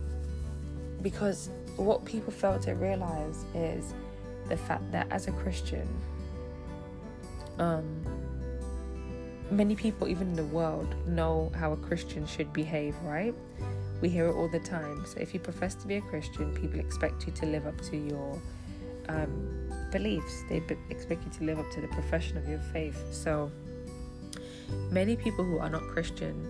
because 1.01 1.49
what 1.77 2.05
people 2.05 2.31
fail 2.31 2.59
to 2.59 2.73
realize 2.73 3.45
is 3.55 3.93
the 4.49 4.57
fact 4.57 4.91
that 4.91 5.07
as 5.09 5.27
a 5.27 5.31
Christian, 5.31 5.87
um, 7.57 7.85
many 9.49 9.75
people, 9.75 10.07
even 10.07 10.29
in 10.29 10.35
the 10.35 10.45
world, 10.45 10.93
know 11.07 11.51
how 11.55 11.71
a 11.71 11.77
Christian 11.77 12.25
should 12.25 12.51
behave, 12.53 12.95
right? 13.03 13.33
We 14.01 14.09
hear 14.09 14.27
it 14.27 14.33
all 14.33 14.47
the 14.47 14.59
time. 14.59 15.05
So 15.05 15.19
if 15.19 15.33
you 15.33 15.39
profess 15.39 15.75
to 15.75 15.87
be 15.87 15.95
a 15.95 16.01
Christian, 16.01 16.53
people 16.53 16.79
expect 16.79 17.25
you 17.25 17.33
to 17.33 17.45
live 17.45 17.67
up 17.67 17.79
to 17.81 17.97
your 17.97 18.41
um, 19.09 19.68
beliefs. 19.91 20.43
They 20.49 20.61
expect 20.89 21.23
you 21.25 21.31
to 21.39 21.43
live 21.43 21.59
up 21.59 21.69
to 21.71 21.81
the 21.81 21.87
profession 21.89 22.37
of 22.37 22.47
your 22.47 22.59
faith. 22.59 22.97
So 23.11 23.51
many 24.89 25.15
people 25.15 25.43
who 25.43 25.59
are 25.59 25.69
not 25.69 25.81
Christian 25.83 26.49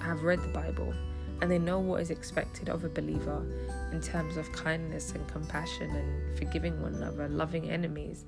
have 0.00 0.22
read 0.22 0.42
the 0.42 0.48
Bible 0.48 0.94
and 1.40 1.50
they 1.50 1.58
know 1.58 1.78
what 1.78 2.00
is 2.00 2.10
expected 2.10 2.68
of 2.68 2.84
a 2.84 2.88
believer 2.88 3.44
in 3.92 4.00
terms 4.00 4.36
of 4.36 4.50
kindness 4.52 5.12
and 5.12 5.26
compassion 5.28 5.90
and 5.90 6.38
forgiving 6.38 6.80
one 6.82 6.94
another, 6.94 7.28
loving 7.28 7.70
enemies. 7.70 8.24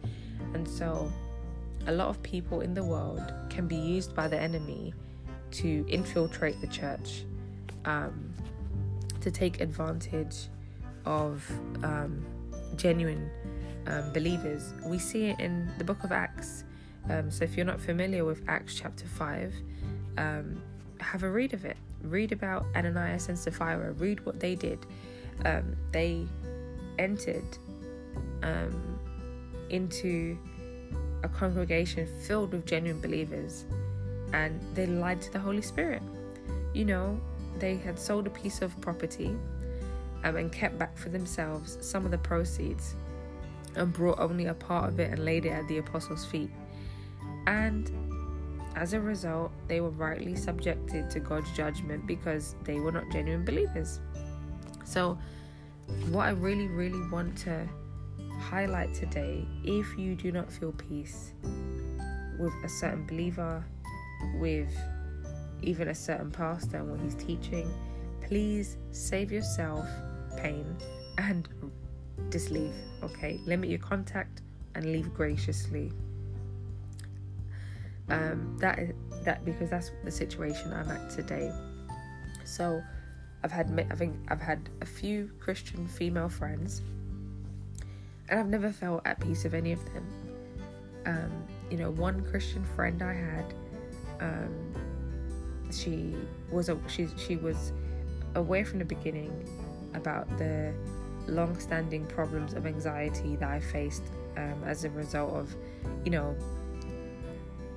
And 0.55 0.69
so 0.69 1.11
a 1.87 1.93
lot 1.93 2.09
of 2.09 2.23
people 2.23 2.61
in 2.61 2.75
the 2.75 2.85
world 2.85 3.21
can 3.49 3.67
be 3.67 3.77
used 3.77 4.15
by 4.15 4.29
the 4.29 4.39
enemy 4.39 4.95
to 5.53 5.85
infiltrate 5.89 6.61
the 6.61 6.69
church 6.69 7.25
um, 7.85 8.33
to 9.21 9.31
take 9.31 9.61
advantage 9.61 10.47
of 11.05 11.45
um, 11.83 12.25
genuine 12.77 13.31
um, 13.87 14.12
believers. 14.12 14.73
We 14.85 14.99
see 14.99 15.27
it 15.27 15.40
in 15.40 15.71
the 15.79 15.85
book 15.85 16.05
of 16.05 16.12
Acts. 16.12 16.64
Um, 17.09 17.31
so 17.31 17.45
if 17.45 17.57
you're 17.57 17.66
not 17.66 17.81
familiar 17.81 18.25
with 18.25 18.43
Acts 18.49 18.75
chapter 18.75 19.07
5, 19.07 19.55
um, 20.19 20.62
have 21.01 21.23
a 21.23 21.31
read 21.31 21.55
of 21.55 21.64
it. 21.64 21.77
Read 22.03 22.33
about 22.33 22.66
Ananias 22.75 23.29
and 23.29 23.38
Sapphira. 23.38 23.93
Read 23.93 24.25
what 24.27 24.40
they 24.40 24.55
did. 24.55 24.79
Um, 25.45 25.77
they 25.93 26.27
entered 26.99 27.59
um, 28.43 28.99
into 29.71 30.38
a 31.23 31.29
congregation 31.29 32.07
filled 32.23 32.53
with 32.53 32.66
genuine 32.66 33.01
believers 33.01 33.64
and 34.33 34.61
they 34.75 34.87
lied 34.87 35.21
to 35.23 35.33
the 35.33 35.38
Holy 35.38 35.62
Spirit. 35.62 36.03
You 36.73 36.85
know, 36.85 37.21
they 37.59 37.77
had 37.77 37.99
sold 37.99 38.27
a 38.27 38.31
piece 38.31 38.62
of 38.62 38.79
property 38.81 39.35
um, 40.25 40.37
and 40.37 40.53
kept 40.53 40.79
back 40.79 40.97
for 40.97 41.09
themselves 41.09 41.79
some 41.81 42.05
of 42.05 42.11
the 42.11 42.19
proceeds 42.19 42.95
and 43.77 43.93
brought 43.93 44.19
only 44.19 44.47
a 44.47 44.55
part 44.55 44.89
of 44.89 45.01
it 45.01 45.11
and 45.11 45.25
laid 45.25 45.47
it 45.47 45.51
at 45.51 45.67
the 45.69 45.79
apostles' 45.79 46.25
feet. 46.25 46.51
And 47.47 47.91
as 48.77 48.93
a 48.93 49.01
result, 49.01 49.53
they 49.69 49.81
were 49.81 49.91
rightly 49.91 50.37
subjected 50.37 51.11
to 51.11 51.21
God's 51.21 51.51
judgment 51.53 52.07
because 52.07 52.55
they 52.65 52.79
were 52.79 52.93
not 52.93 53.11
genuine 53.11 53.45
believers. 53.45 54.01
So, 54.85 55.19
what 56.11 56.27
I 56.27 56.31
really, 56.31 56.69
really 56.69 57.01
want 57.11 57.37
to 57.39 57.69
highlight 58.39 58.95
today 58.95 59.47
if 59.65 59.99
you 59.99 60.15
do 60.15 60.33
not 60.33 60.51
feel 60.51 60.73
peace 60.73 61.35
with 62.39 62.53
a 62.65 62.69
certain 62.69 63.07
believer, 63.07 63.65
with 64.37 64.75
even 65.63 65.89
a 65.89 65.95
certain 65.95 66.31
pastor 66.31 66.79
and 66.79 66.91
what 66.91 67.01
he's 67.01 67.15
teaching, 67.15 67.71
please 68.23 68.77
save 68.93 69.31
yourself 69.31 69.87
pain 70.37 70.77
and 71.19 71.49
just 72.31 72.51
leave, 72.51 72.75
okay? 73.03 73.41
Limit 73.47 73.71
your 73.71 73.79
contact 73.79 74.43
and 74.75 74.93
leave 74.93 75.13
graciously. 75.15 75.93
Um, 78.09 78.57
that 78.61 78.79
is 78.79 78.93
that 79.25 79.45
because 79.45 79.71
that's 79.71 79.93
the 80.05 80.11
situation 80.11 80.73
I'm 80.73 80.91
at 80.91 81.11
today. 81.11 81.53
So, 82.45 82.83
I've 83.45 83.53
had 83.53 83.87
I 83.91 83.95
think 83.95 84.17
I've 84.29 84.41
had 84.41 84.69
a 84.81 84.87
few 84.87 85.31
Christian 85.39 85.87
female 85.87 86.29
friends, 86.29 86.83
and 88.29 88.41
I've 88.41 88.49
never 88.49 88.71
felt 88.73 89.03
at 89.07 89.21
peace 89.21 89.45
with 89.45 89.55
any 89.55 89.73
of 89.73 89.85
them. 89.93 90.07
Um, 91.07 91.45
you 91.71 91.77
know, 91.77 91.91
one 91.91 92.23
Christian 92.25 92.65
friend 92.65 93.03
I 93.03 93.15
had, 93.15 93.55
um, 94.21 94.75
she 95.71 96.15
was 96.51 96.69
a, 96.69 96.79
she 96.89 97.09
she 97.17 97.37
was 97.37 97.73
aware 98.35 98.65
from 98.65 98.81
the 98.81 98.85
beginning 98.85 99.33
about 99.95 100.29
the 100.39 100.73
long-standing 101.31 102.07
problems 102.07 102.55
of 102.55 102.66
anxiety 102.66 103.37
that 103.37 103.51
I 103.51 103.61
faced 103.61 104.03
um, 104.37 104.62
as 104.64 104.85
a 104.85 104.90
result 104.90 105.33
of, 105.35 105.55
you 106.05 106.11
know, 106.11 106.37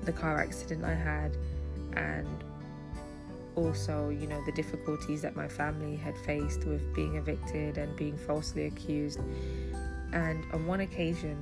the 0.02 0.12
car 0.12 0.38
accident 0.38 0.84
I 0.84 0.94
had, 0.94 1.36
and 1.94 2.44
also, 3.56 4.10
you 4.10 4.26
know, 4.26 4.44
the 4.44 4.52
difficulties 4.52 5.22
that 5.22 5.36
my 5.36 5.48
family 5.48 5.96
had 5.96 6.16
faced 6.18 6.64
with 6.64 6.94
being 6.94 7.16
evicted 7.16 7.78
and 7.78 7.94
being 7.96 8.16
falsely 8.16 8.66
accused. 8.66 9.20
And 10.12 10.44
on 10.52 10.66
one 10.66 10.80
occasion, 10.80 11.36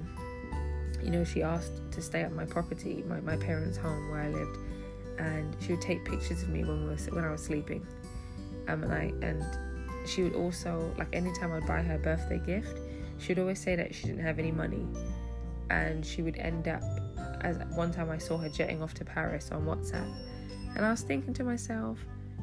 you 1.03 1.11
know, 1.11 1.25
she 1.25 1.43
asked 1.43 1.73
to 1.93 2.03
stay 2.03 2.23
at 2.23 2.33
my 2.33 2.45
property, 2.45 3.03
my, 3.09 3.21
my 3.21 3.37
parents' 3.37 3.77
home 3.77 4.11
where 4.11 4.21
I 4.21 4.29
lived 4.29 4.59
and 5.19 5.57
she 5.61 5.73
would 5.73 5.81
take 5.81 6.05
pictures 6.05 6.43
of 6.43 6.49
me 6.49 6.65
when 6.65 6.85
we 6.85 6.91
were, 6.91 6.97
when 7.11 7.25
I 7.25 7.31
was 7.31 7.43
sleeping. 7.43 7.87
Um, 8.69 8.85
and 8.85 8.93
I 8.93 9.13
and 9.23 9.45
she 10.07 10.23
would 10.23 10.35
also 10.35 10.93
like 10.99 11.09
anytime 11.13 11.53
I'd 11.53 11.67
buy 11.67 11.83
her 11.83 11.97
a 11.97 11.99
birthday 11.99 12.39
gift, 12.39 12.79
she'd 13.19 13.39
always 13.39 13.59
say 13.59 13.77
that 13.77 13.95
she 13.95 14.07
didn't 14.07 14.23
have 14.23 14.39
any 14.39 14.53
money, 14.53 14.87
and 15.71 16.05
she 16.05 16.23
would 16.23 16.37
end 16.37 16.69
up. 16.69 16.83
As 17.43 17.59
one 17.75 17.91
time 17.91 18.09
I 18.09 18.19
saw 18.19 18.39
her 18.39 18.49
jetting 18.49 18.83
off 18.83 18.95
to 18.95 19.05
Paris 19.05 19.51
on 19.51 19.67
WhatsApp, 19.67 20.09
and 20.77 20.85
I 20.85 20.91
was 20.91 21.03
thinking 21.03 21.35
to 21.35 21.45
myself, 21.45 21.99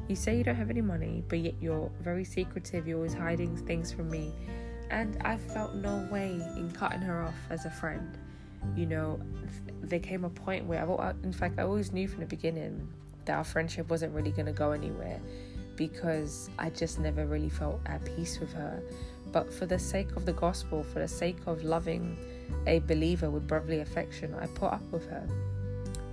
you 0.08 0.16
say 0.16 0.36
you 0.36 0.44
don't 0.44 0.56
have 0.56 0.70
any 0.70 0.82
money, 0.82 1.24
but 1.28 1.38
yet 1.38 1.54
you're 1.60 1.90
very 2.00 2.24
secretive. 2.24 2.86
You're 2.86 2.98
always 2.98 3.14
hiding 3.14 3.56
things 3.66 3.92
from 3.92 4.10
me, 4.10 4.32
and 4.90 5.16
I 5.22 5.36
felt 5.36 5.74
no 5.74 6.06
way 6.10 6.32
in 6.56 6.70
cutting 6.72 7.00
her 7.00 7.22
off 7.22 7.36
as 7.48 7.64
a 7.64 7.70
friend. 7.70 8.18
You 8.76 8.86
know, 8.86 9.20
there 9.80 10.00
came 10.00 10.24
a 10.24 10.30
point 10.30 10.66
where, 10.66 10.80
I, 10.80 11.14
in 11.22 11.32
fact, 11.32 11.58
I 11.58 11.62
always 11.62 11.92
knew 11.92 12.06
from 12.08 12.20
the 12.20 12.26
beginning 12.26 12.86
that 13.24 13.36
our 13.36 13.44
friendship 13.44 13.88
wasn't 13.88 14.14
really 14.14 14.32
going 14.32 14.46
to 14.46 14.52
go 14.52 14.72
anywhere 14.72 15.20
because 15.80 16.50
I 16.58 16.68
just 16.68 16.98
never 16.98 17.24
really 17.24 17.48
felt 17.48 17.80
at 17.86 18.04
peace 18.04 18.38
with 18.38 18.52
her. 18.52 18.82
But 19.32 19.50
for 19.50 19.64
the 19.64 19.78
sake 19.78 20.14
of 20.14 20.26
the 20.26 20.34
gospel, 20.34 20.82
for 20.82 20.98
the 20.98 21.08
sake 21.08 21.38
of 21.46 21.64
loving 21.64 22.18
a 22.66 22.80
believer 22.80 23.30
with 23.30 23.48
brotherly 23.48 23.80
affection, 23.80 24.34
I 24.34 24.46
put 24.48 24.74
up 24.74 24.82
with 24.92 25.08
her. 25.08 25.26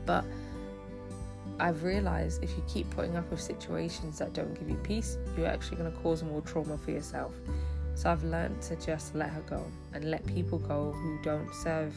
But 0.06 0.24
I've 1.60 1.84
realized 1.84 2.46
if 2.46 2.52
you 2.52 2.64
keep 2.66 2.90
putting 2.92 3.18
up 3.18 3.30
with 3.30 3.42
situations 3.42 4.20
that 4.20 4.32
don't 4.32 4.58
give 4.58 4.70
you 4.70 4.78
peace, 4.78 5.18
you're 5.38 5.48
actually 5.48 5.76
going 5.76 5.92
to 5.92 5.98
cause 5.98 6.24
more 6.24 6.40
trauma 6.40 6.78
for 6.78 6.92
yourself. 6.92 7.34
So 7.96 8.10
I've 8.10 8.24
learned 8.24 8.62
to 8.62 8.78
just 8.78 9.16
let 9.16 9.32
her 9.32 9.42
go 9.50 9.62
and 9.94 10.10
let 10.10 10.26
people 10.28 10.60
go 10.60 10.94
who 10.94 11.20
don't 11.24 11.54
serve 11.54 11.94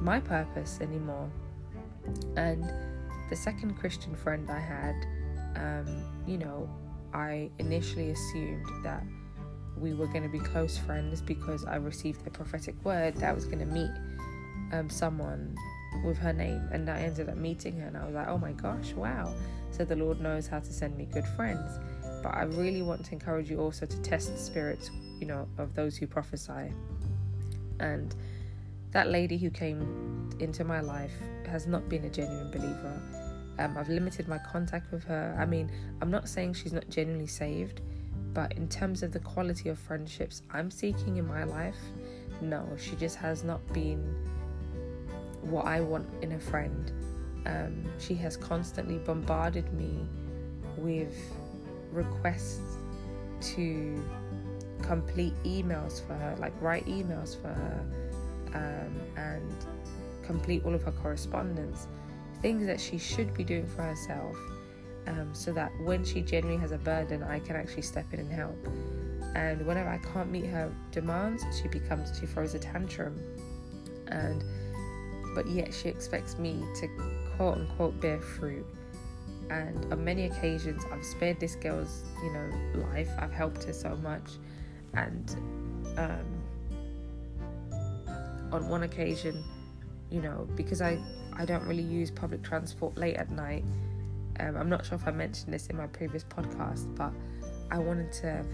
my 0.00 0.18
purpose 0.18 0.80
anymore. 0.80 1.30
And 2.36 2.64
the 3.30 3.36
second 3.36 3.78
Christian 3.78 4.16
friend 4.16 4.50
I 4.50 4.58
had, 4.58 4.96
um, 5.56 6.04
you 6.26 6.38
know, 6.38 6.68
I 7.12 7.50
initially 7.58 8.10
assumed 8.10 8.66
that 8.84 9.02
we 9.76 9.92
were 9.92 10.06
going 10.06 10.22
to 10.22 10.28
be 10.28 10.38
close 10.40 10.78
friends 10.78 11.20
because 11.20 11.64
I 11.64 11.76
received 11.76 12.26
a 12.26 12.30
prophetic 12.30 12.74
word 12.84 13.16
that 13.16 13.28
I 13.28 13.32
was 13.32 13.44
going 13.44 13.58
to 13.58 13.66
meet 13.66 13.90
um, 14.72 14.88
someone 14.88 15.56
with 16.04 16.18
her 16.18 16.32
name, 16.32 16.68
and 16.72 16.88
I 16.90 17.00
ended 17.00 17.28
up 17.28 17.36
meeting 17.36 17.78
her, 17.78 17.86
and 17.86 17.96
I 17.96 18.04
was 18.04 18.14
like, 18.14 18.28
oh 18.28 18.38
my 18.38 18.52
gosh, 18.52 18.92
wow. 18.92 19.32
So 19.70 19.84
the 19.84 19.96
Lord 19.96 20.20
knows 20.20 20.46
how 20.46 20.60
to 20.60 20.72
send 20.72 20.96
me 20.96 21.06
good 21.06 21.26
friends. 21.36 21.78
But 22.22 22.34
I 22.34 22.42
really 22.44 22.82
want 22.82 23.04
to 23.06 23.12
encourage 23.12 23.50
you 23.50 23.60
also 23.60 23.86
to 23.86 24.02
test 24.02 24.32
the 24.32 24.38
spirits, 24.38 24.90
you 25.20 25.26
know, 25.26 25.48
of 25.58 25.74
those 25.74 25.96
who 25.96 26.06
prophesy. 26.06 26.72
And 27.80 28.14
that 28.92 29.08
lady 29.08 29.36
who 29.36 29.50
came 29.50 30.30
into 30.38 30.64
my 30.64 30.80
life 30.80 31.12
has 31.46 31.66
not 31.66 31.88
been 31.88 32.04
a 32.04 32.10
genuine 32.10 32.50
believer. 32.50 33.02
Um, 33.58 33.76
I've 33.76 33.88
limited 33.88 34.28
my 34.28 34.38
contact 34.38 34.90
with 34.90 35.04
her. 35.04 35.36
I 35.38 35.46
mean, 35.46 35.70
I'm 36.02 36.10
not 36.10 36.28
saying 36.28 36.54
she's 36.54 36.72
not 36.72 36.88
genuinely 36.88 37.26
saved, 37.26 37.80
but 38.32 38.52
in 38.54 38.68
terms 38.68 39.02
of 39.02 39.12
the 39.12 39.20
quality 39.20 39.68
of 39.68 39.78
friendships 39.78 40.42
I'm 40.50 40.70
seeking 40.70 41.16
in 41.16 41.26
my 41.26 41.44
life, 41.44 41.78
no, 42.40 42.66
she 42.76 42.96
just 42.96 43.16
has 43.16 43.44
not 43.44 43.60
been 43.72 44.02
what 45.42 45.66
I 45.66 45.80
want 45.80 46.08
in 46.22 46.32
a 46.32 46.40
friend. 46.40 46.92
Um, 47.46 47.84
she 47.98 48.14
has 48.14 48.36
constantly 48.36 48.98
bombarded 48.98 49.72
me 49.72 50.06
with 50.76 51.14
requests 51.92 52.78
to 53.54 54.02
complete 54.82 55.34
emails 55.44 56.04
for 56.06 56.14
her, 56.14 56.34
like 56.38 56.52
write 56.60 56.86
emails 56.86 57.40
for 57.40 57.48
her, 57.48 57.84
um, 58.54 58.94
and 59.16 59.54
complete 60.22 60.64
all 60.64 60.74
of 60.74 60.82
her 60.82 60.92
correspondence. 60.92 61.86
Things 62.44 62.66
that 62.66 62.78
she 62.78 62.98
should 62.98 63.32
be 63.32 63.42
doing 63.42 63.66
for 63.66 63.80
herself, 63.80 64.36
um, 65.06 65.30
so 65.32 65.50
that 65.54 65.72
when 65.80 66.04
she 66.04 66.20
genuinely 66.20 66.60
has 66.60 66.72
a 66.72 66.76
burden, 66.76 67.22
I 67.22 67.38
can 67.38 67.56
actually 67.56 67.80
step 67.80 68.04
in 68.12 68.20
and 68.20 68.30
help. 68.30 68.68
And 69.34 69.66
whenever 69.66 69.88
I 69.88 69.96
can't 70.12 70.30
meet 70.30 70.44
her 70.48 70.70
demands, 70.90 71.42
she 71.58 71.68
becomes 71.68 72.12
she 72.20 72.26
throws 72.26 72.52
a 72.52 72.58
tantrum, 72.58 73.18
and 74.08 74.44
but 75.34 75.46
yet 75.46 75.72
she 75.72 75.88
expects 75.88 76.38
me 76.38 76.62
to 76.80 76.88
quote 77.38 77.56
unquote 77.56 77.98
bear 78.02 78.20
fruit. 78.20 78.66
And 79.48 79.90
on 79.90 80.04
many 80.04 80.26
occasions 80.26 80.82
I've 80.92 81.02
spared 81.02 81.40
this 81.40 81.56
girl's 81.56 82.04
you 82.22 82.30
know 82.30 82.50
life. 82.92 83.08
I've 83.18 83.32
helped 83.32 83.64
her 83.64 83.72
so 83.72 83.96
much. 83.96 84.32
And 84.92 85.34
um, 85.96 86.26
on 88.52 88.68
one 88.68 88.82
occasion 88.82 89.42
you 90.10 90.20
know 90.20 90.46
because 90.54 90.82
I 90.82 90.98
I 91.36 91.44
don't 91.44 91.66
really 91.66 91.82
use 91.82 92.10
public 92.10 92.42
transport 92.42 92.96
late 92.96 93.16
at 93.16 93.30
night. 93.30 93.64
Um, 94.40 94.56
I'm 94.56 94.68
not 94.68 94.84
sure 94.84 94.96
if 94.96 95.06
I 95.06 95.10
mentioned 95.10 95.52
this 95.52 95.68
in 95.68 95.76
my 95.76 95.86
previous 95.86 96.24
podcast 96.24 96.94
but 96.96 97.12
I 97.70 97.78
wanted 97.78 98.12
to 98.14 98.44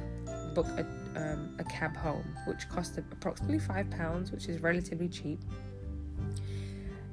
book 0.55 0.66
a, 0.66 0.85
um, 1.16 1.57
a 1.59 1.64
cab 1.64 1.97
home 1.97 2.25
which 2.47 2.69
cost 2.69 2.99
approximately 2.99 3.59
five 3.59 3.90
pounds 3.90 4.31
which 4.33 4.49
is 4.49 4.61
relatively 4.61 5.09
cheap. 5.09 5.40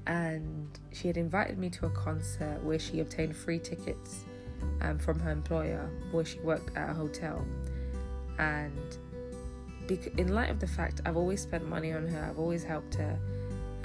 And 0.06 0.68
she 0.94 1.08
had 1.08 1.18
invited 1.18 1.58
me 1.58 1.70
to 1.72 1.86
a 1.86 1.90
concert 1.90 2.64
where 2.64 2.80
she 2.80 3.02
obtained 3.02 3.36
free 3.36 3.60
tickets 3.60 4.24
um, 4.82 4.98
from 4.98 5.20
her 5.20 5.32
employer 5.32 5.90
where 6.12 6.26
she 6.26 6.40
worked 6.40 6.76
at 6.78 6.90
a 6.90 6.94
hotel. 6.94 7.46
And 8.40 8.98
in 10.18 10.34
light 10.34 10.50
of 10.50 10.60
the 10.60 10.68
fact 10.68 11.02
I've 11.06 11.18
always 11.18 11.42
spent 11.42 11.68
money 11.68 11.94
on 11.94 12.08
her 12.08 12.28
I've 12.30 12.40
always 12.40 12.64
helped 12.64 12.96
her 12.96 13.18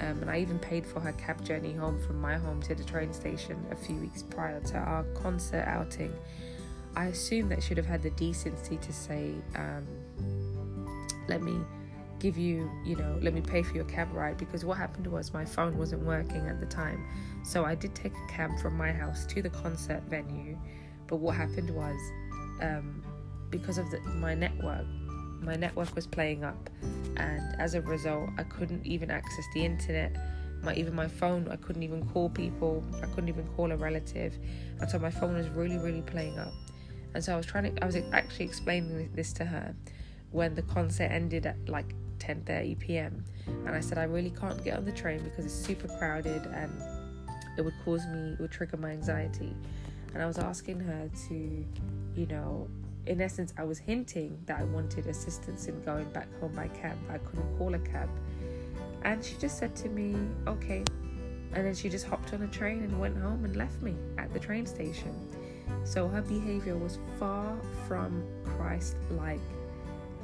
um, 0.01 0.21
and 0.21 0.29
I 0.29 0.39
even 0.39 0.59
paid 0.59 0.85
for 0.85 0.99
her 0.99 1.13
cab 1.13 1.43
journey 1.45 1.73
home 1.73 1.99
from 2.05 2.19
my 2.19 2.37
home 2.37 2.61
to 2.63 2.75
the 2.75 2.83
train 2.83 3.13
station 3.13 3.63
a 3.71 3.75
few 3.75 3.95
weeks 3.95 4.23
prior 4.23 4.59
to 4.61 4.77
our 4.77 5.03
concert 5.15 5.65
outing 5.67 6.13
I 6.95 7.05
assume 7.05 7.49
that 7.49 7.63
she'd 7.63 7.77
have 7.77 7.85
had 7.85 8.03
the 8.03 8.11
decency 8.11 8.77
to 8.77 8.93
say 8.93 9.33
um, 9.55 9.87
let 11.27 11.41
me 11.41 11.59
give 12.19 12.37
you, 12.37 12.69
you 12.85 12.95
know, 12.95 13.17
let 13.21 13.33
me 13.33 13.41
pay 13.41 13.63
for 13.63 13.75
your 13.75 13.85
cab 13.85 14.13
ride 14.13 14.37
because 14.37 14.63
what 14.63 14.77
happened 14.77 15.07
was 15.07 15.33
my 15.33 15.43
phone 15.43 15.77
wasn't 15.77 16.03
working 16.03 16.47
at 16.47 16.59
the 16.59 16.65
time. 16.65 17.05
So 17.43 17.65
I 17.65 17.75
did 17.75 17.95
take 17.95 18.13
a 18.13 18.31
cab 18.31 18.51
from 18.59 18.77
my 18.77 18.91
house 18.91 19.25
to 19.27 19.41
the 19.41 19.49
concert 19.49 20.03
venue. 20.03 20.57
But 21.07 21.17
what 21.17 21.35
happened 21.35 21.69
was, 21.69 21.97
um, 22.61 23.03
because 23.49 23.77
of 23.77 23.89
the, 23.91 23.99
my 23.99 24.35
network, 24.35 24.85
my 25.43 25.55
network 25.55 25.95
was 25.95 26.07
playing 26.07 26.43
up, 26.43 26.69
and 27.17 27.59
as 27.59 27.75
a 27.75 27.81
result, 27.81 28.29
I 28.37 28.43
couldn't 28.43 28.85
even 28.85 29.11
access 29.11 29.45
the 29.53 29.65
internet. 29.65 30.15
My 30.61 30.73
even 30.75 30.95
my 30.95 31.07
phone, 31.07 31.47
I 31.49 31.57
couldn't 31.57 31.83
even 31.83 32.05
call 32.09 32.29
people. 32.29 32.83
I 33.01 33.07
couldn't 33.07 33.29
even 33.29 33.47
call 33.55 33.71
a 33.71 33.77
relative, 33.77 34.37
and 34.79 34.89
so 34.89 34.99
my 34.99 35.11
phone 35.11 35.33
was 35.35 35.49
really, 35.49 35.77
really 35.77 36.01
playing 36.01 36.39
up. 36.39 36.53
And 37.13 37.23
so 37.23 37.33
I 37.33 37.37
was 37.37 37.45
trying 37.45 37.75
to, 37.75 37.83
I 37.83 37.85
was 37.85 37.95
actually 38.11 38.45
explaining 38.45 39.11
this 39.13 39.33
to 39.33 39.45
her 39.45 39.75
when 40.31 40.55
the 40.55 40.63
concert 40.63 41.11
ended 41.11 41.45
at 41.45 41.57
like 41.69 41.93
10:30 42.19 42.79
p.m. 42.79 43.23
and 43.47 43.69
I 43.69 43.79
said 43.79 43.97
I 43.97 44.03
really 44.03 44.31
can't 44.31 44.61
get 44.63 44.77
on 44.77 44.85
the 44.85 44.91
train 44.91 45.23
because 45.23 45.45
it's 45.45 45.53
super 45.53 45.87
crowded 45.99 46.45
and 46.53 46.71
it 47.57 47.61
would 47.61 47.73
cause 47.85 48.05
me 48.07 48.33
it 48.33 48.39
would 48.39 48.51
trigger 48.51 48.77
my 48.77 48.91
anxiety 48.91 49.55
and 50.13 50.23
I 50.23 50.25
was 50.25 50.37
asking 50.37 50.79
her 50.79 51.09
to 51.27 51.65
you 52.15 52.25
know 52.27 52.67
in 53.05 53.21
essence 53.21 53.53
I 53.57 53.63
was 53.63 53.79
hinting 53.79 54.39
that 54.45 54.59
I 54.59 54.63
wanted 54.63 55.07
assistance 55.07 55.67
in 55.67 55.81
going 55.83 56.09
back 56.11 56.27
home 56.39 56.53
by 56.53 56.67
cab 56.69 56.97
I 57.09 57.17
couldn't 57.19 57.57
call 57.57 57.73
a 57.73 57.79
cab 57.79 58.09
and 59.03 59.23
she 59.23 59.35
just 59.35 59.57
said 59.57 59.75
to 59.77 59.89
me 59.89 60.15
okay 60.47 60.83
and 61.53 61.65
then 61.65 61.75
she 61.75 61.89
just 61.89 62.05
hopped 62.05 62.33
on 62.33 62.41
a 62.41 62.47
train 62.47 62.83
and 62.83 62.99
went 62.99 63.17
home 63.17 63.45
and 63.45 63.55
left 63.55 63.81
me 63.81 63.95
at 64.17 64.33
the 64.33 64.39
train 64.39 64.65
station 64.65 65.13
so 65.83 66.07
her 66.07 66.21
behavior 66.21 66.77
was 66.77 66.99
far 67.19 67.57
from 67.87 68.23
Christ 68.45 68.95
like 69.11 69.41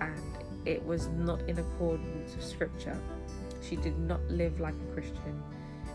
and 0.02 0.22
it 0.65 0.86
was 0.86 1.08
not 1.18 1.42
in 1.48 1.58
accordance 1.60 2.36
with 2.36 2.46
scripture. 2.46 2.98
She 3.62 3.76
did 3.76 3.98
not 4.00 4.22
live 4.30 4.60
like 4.60 4.74
a 4.74 4.94
Christian 4.94 5.44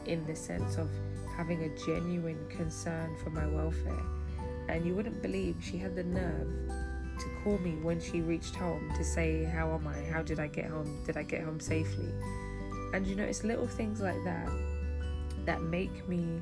in 0.07 0.25
the 0.27 0.37
sense 0.37 0.77
of 0.77 0.88
having 1.37 1.62
a 1.62 1.68
genuine 1.87 2.38
concern 2.49 3.16
for 3.23 3.31
my 3.31 3.47
welfare. 3.47 4.03
And 4.68 4.87
you 4.87 4.94
wouldn't 4.94 5.20
believe 5.22 5.57
she 5.61 5.77
had 5.77 5.94
the 5.94 6.05
nerve 6.05 6.48
to 7.18 7.27
call 7.42 7.59
me 7.59 7.72
when 7.83 8.00
she 8.00 8.20
reached 8.20 8.57
home 8.57 8.90
to 8.96 9.05
say, 9.05 9.44
How 9.44 9.72
am 9.74 9.87
I? 9.87 10.03
How 10.11 10.22
did 10.22 10.40
I 10.40 10.46
get 10.46 10.66
home? 10.66 11.03
Did 11.07 11.16
I 11.16 11.22
get 11.22 11.42
home 11.42 11.61
safely? 11.61 12.09
And 12.92 13.07
you 13.07 13.16
know, 13.16 13.24
it's 13.24 13.44
little 13.44 13.66
things 13.66 14.00
like 14.00 14.22
that 14.24 14.48
that 15.44 15.62
make 15.62 16.09
me 16.09 16.40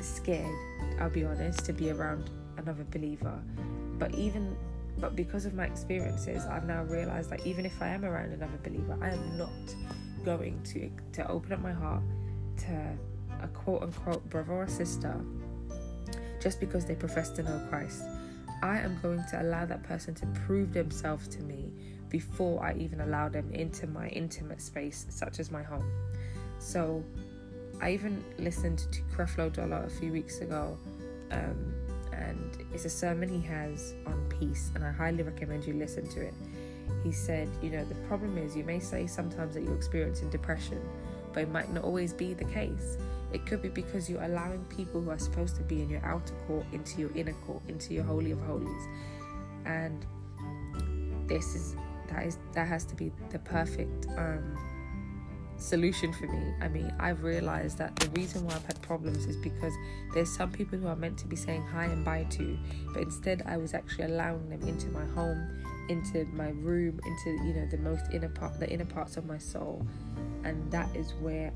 scared, 0.00 0.54
I'll 1.00 1.10
be 1.10 1.24
honest, 1.24 1.64
to 1.66 1.72
be 1.72 1.90
around 1.90 2.30
another 2.56 2.84
believer. 2.90 3.40
But 3.98 4.14
even 4.14 4.56
but 4.98 5.16
because 5.16 5.44
of 5.44 5.54
my 5.54 5.64
experiences, 5.64 6.44
I've 6.46 6.66
now 6.66 6.84
realized 6.84 7.30
that 7.30 7.44
even 7.44 7.66
if 7.66 7.82
I 7.82 7.88
am 7.88 8.04
around 8.04 8.32
another 8.32 8.58
believer, 8.62 8.96
I 9.00 9.10
am 9.10 9.38
not 9.38 9.50
going 10.24 10.62
to 10.62 10.90
to 11.12 11.30
open 11.30 11.52
up 11.52 11.60
my 11.60 11.72
heart 11.72 12.02
to 12.58 12.96
a 13.44 13.48
quote 13.48 13.82
unquote 13.82 14.28
brother 14.30 14.52
or 14.52 14.66
sister 14.66 15.20
just 16.40 16.60
because 16.60 16.84
they 16.84 16.94
profess 16.94 17.30
to 17.30 17.42
know 17.42 17.60
Christ. 17.70 18.04
I 18.62 18.78
am 18.78 18.98
going 19.02 19.22
to 19.30 19.42
allow 19.42 19.64
that 19.66 19.82
person 19.82 20.14
to 20.16 20.26
prove 20.46 20.72
themselves 20.72 21.28
to 21.28 21.42
me 21.42 21.72
before 22.08 22.64
I 22.64 22.74
even 22.74 23.00
allow 23.00 23.28
them 23.28 23.50
into 23.52 23.86
my 23.86 24.08
intimate 24.08 24.60
space, 24.60 25.06
such 25.08 25.40
as 25.40 25.50
my 25.50 25.62
home. 25.62 25.90
So, 26.58 27.02
I 27.80 27.90
even 27.92 28.22
listened 28.38 28.86
to 28.92 29.02
Creflo 29.14 29.52
Dollar 29.52 29.84
a 29.84 29.90
few 29.90 30.12
weeks 30.12 30.38
ago, 30.38 30.78
um, 31.32 31.74
and 32.12 32.64
it's 32.72 32.84
a 32.84 32.90
sermon 32.90 33.28
he 33.28 33.40
has 33.48 33.94
on 34.06 34.24
peace, 34.28 34.70
and 34.74 34.84
I 34.84 34.92
highly 34.92 35.22
recommend 35.22 35.66
you 35.66 35.74
listen 35.74 36.06
to 36.10 36.20
it. 36.20 36.34
He 37.02 37.10
said, 37.10 37.48
You 37.62 37.70
know, 37.70 37.84
the 37.84 37.96
problem 38.06 38.38
is 38.38 38.56
you 38.56 38.64
may 38.64 38.78
say 38.78 39.06
sometimes 39.06 39.54
that 39.54 39.64
you're 39.64 39.74
experiencing 39.74 40.30
depression, 40.30 40.80
but 41.32 41.42
it 41.42 41.50
might 41.50 41.70
not 41.72 41.84
always 41.84 42.12
be 42.12 42.32
the 42.32 42.44
case. 42.44 42.96
It 43.34 43.44
could 43.46 43.60
be 43.60 43.68
because 43.68 44.08
you're 44.08 44.22
allowing 44.22 44.64
people 44.66 45.02
who 45.02 45.10
are 45.10 45.18
supposed 45.18 45.56
to 45.56 45.62
be 45.62 45.82
in 45.82 45.90
your 45.90 46.04
outer 46.04 46.34
court 46.46 46.64
into 46.72 47.00
your 47.00 47.10
inner 47.16 47.34
court, 47.46 47.62
into 47.68 47.92
your 47.92 48.04
holy 48.04 48.30
of 48.30 48.40
holies. 48.42 48.82
And 49.66 50.06
this 51.28 51.56
is 51.56 51.74
that 52.08 52.26
is 52.26 52.38
that 52.52 52.68
has 52.68 52.84
to 52.84 52.94
be 52.94 53.10
the 53.30 53.40
perfect 53.40 54.06
um 54.16 54.56
solution 55.56 56.12
for 56.12 56.26
me. 56.28 56.54
I 56.60 56.68
mean, 56.68 56.92
I've 57.00 57.24
realized 57.24 57.78
that 57.78 57.96
the 57.96 58.08
reason 58.10 58.44
why 58.44 58.54
I've 58.54 58.66
had 58.66 58.80
problems 58.82 59.26
is 59.26 59.36
because 59.36 59.72
there's 60.12 60.30
some 60.30 60.52
people 60.52 60.78
who 60.78 60.86
are 60.86 60.96
meant 60.96 61.18
to 61.18 61.26
be 61.26 61.36
saying 61.36 61.62
hi 61.62 61.86
and 61.86 62.04
bye 62.04 62.26
to, 62.30 62.58
but 62.92 63.02
instead 63.02 63.42
I 63.46 63.56
was 63.56 63.74
actually 63.74 64.04
allowing 64.04 64.48
them 64.48 64.62
into 64.68 64.88
my 64.88 65.04
home, 65.06 65.64
into 65.88 66.24
my 66.34 66.50
room, 66.50 67.00
into 67.04 67.30
you 67.44 67.54
know 67.54 67.66
the 67.66 67.78
most 67.78 68.04
inner 68.12 68.28
part, 68.28 68.60
the 68.60 68.70
inner 68.70 68.84
parts 68.84 69.16
of 69.16 69.26
my 69.26 69.38
soul, 69.38 69.84
and 70.44 70.70
that 70.70 70.94
is 70.94 71.14
where 71.14 71.52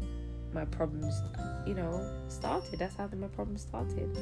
my 0.52 0.64
problems, 0.64 1.22
you 1.66 1.74
know, 1.74 2.08
started. 2.28 2.78
That's 2.78 2.96
how 2.96 3.08
my 3.16 3.28
problems 3.28 3.62
started. 3.62 4.16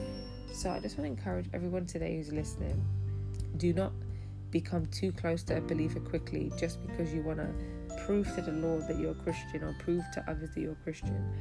So 0.53 0.71
I 0.71 0.81
just 0.81 0.99
want 0.99 1.07
to 1.07 1.19
encourage 1.19 1.47
everyone 1.53 1.87
today 1.87 2.17
who's 2.17 2.33
listening: 2.33 2.85
do 3.57 3.73
not 3.73 3.93
become 4.51 4.87
too 4.87 5.13
close 5.13 5.43
to 5.45 5.57
a 5.59 5.61
believer 5.61 6.01
quickly 6.01 6.53
just 6.59 6.85
because 6.87 7.13
you 7.13 7.23
want 7.23 7.39
to 7.39 7.49
prove 8.07 8.33
to 8.35 8.43
the 8.43 8.53
Lord 8.53 8.87
that 8.89 8.99
you're 8.99 9.11
a 9.13 9.15
Christian 9.15 9.65
or 9.65 9.75
prove 9.81 10.05
to 10.15 10.25
others 10.31 10.51
that 10.55 10.61
you're 10.61 10.73
a 10.73 10.83
Christian. 10.85 11.33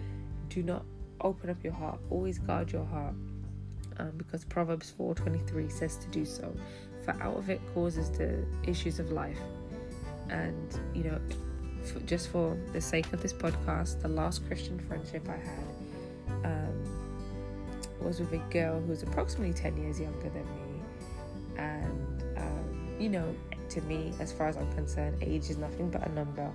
Do 0.50 0.64
not 0.64 0.84
open 1.22 1.50
up 1.50 1.64
your 1.64 1.74
heart. 1.74 2.00
Always 2.10 2.40
guard 2.40 2.72
your 2.72 2.86
heart. 2.86 3.16
um, 3.98 4.12
because 4.18 4.44
Proverbs 4.44 4.94
4:23 5.00 5.72
says 5.72 5.98
to 5.98 6.08
do 6.10 6.26
so. 6.26 6.54
For 7.04 7.12
out 7.22 7.38
of 7.38 7.50
it 7.50 7.62
causes 7.74 8.10
the 8.12 8.46
issues 8.68 9.00
of 9.00 9.12
life. 9.12 9.40
And 10.30 10.80
you 10.94 11.04
know, 11.04 11.20
for, 11.92 12.00
just 12.02 12.30
for 12.30 12.58
the 12.74 12.82
sake 12.82 13.12
of 13.14 13.22
this 13.22 13.34
podcast, 13.34 14.02
the 14.02 14.08
last 14.08 14.46
Christian 14.48 14.80
friendship 14.80 15.28
I 15.30 15.38
had 15.38 16.46
um, 16.46 16.84
was 18.00 18.20
with 18.20 18.34
a 18.34 18.38
girl 18.52 18.80
who 18.82 18.88
was 18.88 19.04
approximately 19.04 19.54
10 19.54 19.78
years 19.78 20.00
younger 20.00 20.30
than 20.30 20.46
me. 20.46 20.82
And, 21.58 22.24
um, 22.38 22.96
you 23.00 23.10
know, 23.10 23.36
to 23.70 23.82
me, 23.82 24.14
as 24.20 24.32
far 24.32 24.48
as 24.48 24.58
I'm 24.58 24.72
concerned, 24.74 25.18
age 25.22 25.50
is 25.50 25.58
nothing 25.58 25.90
but 25.90 26.06
a 26.06 26.12
number. 26.12 26.52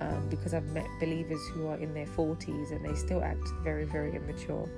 Um, 0.00 0.28
because 0.28 0.54
I've 0.54 0.68
met 0.72 0.86
believers 1.00 1.40
who 1.52 1.66
are 1.66 1.76
in 1.76 1.92
their 1.92 2.06
40s 2.06 2.70
and 2.70 2.84
they 2.84 2.94
still 2.94 3.22
act 3.24 3.48
very, 3.64 3.84
very 3.84 4.14
immature. 4.14 4.68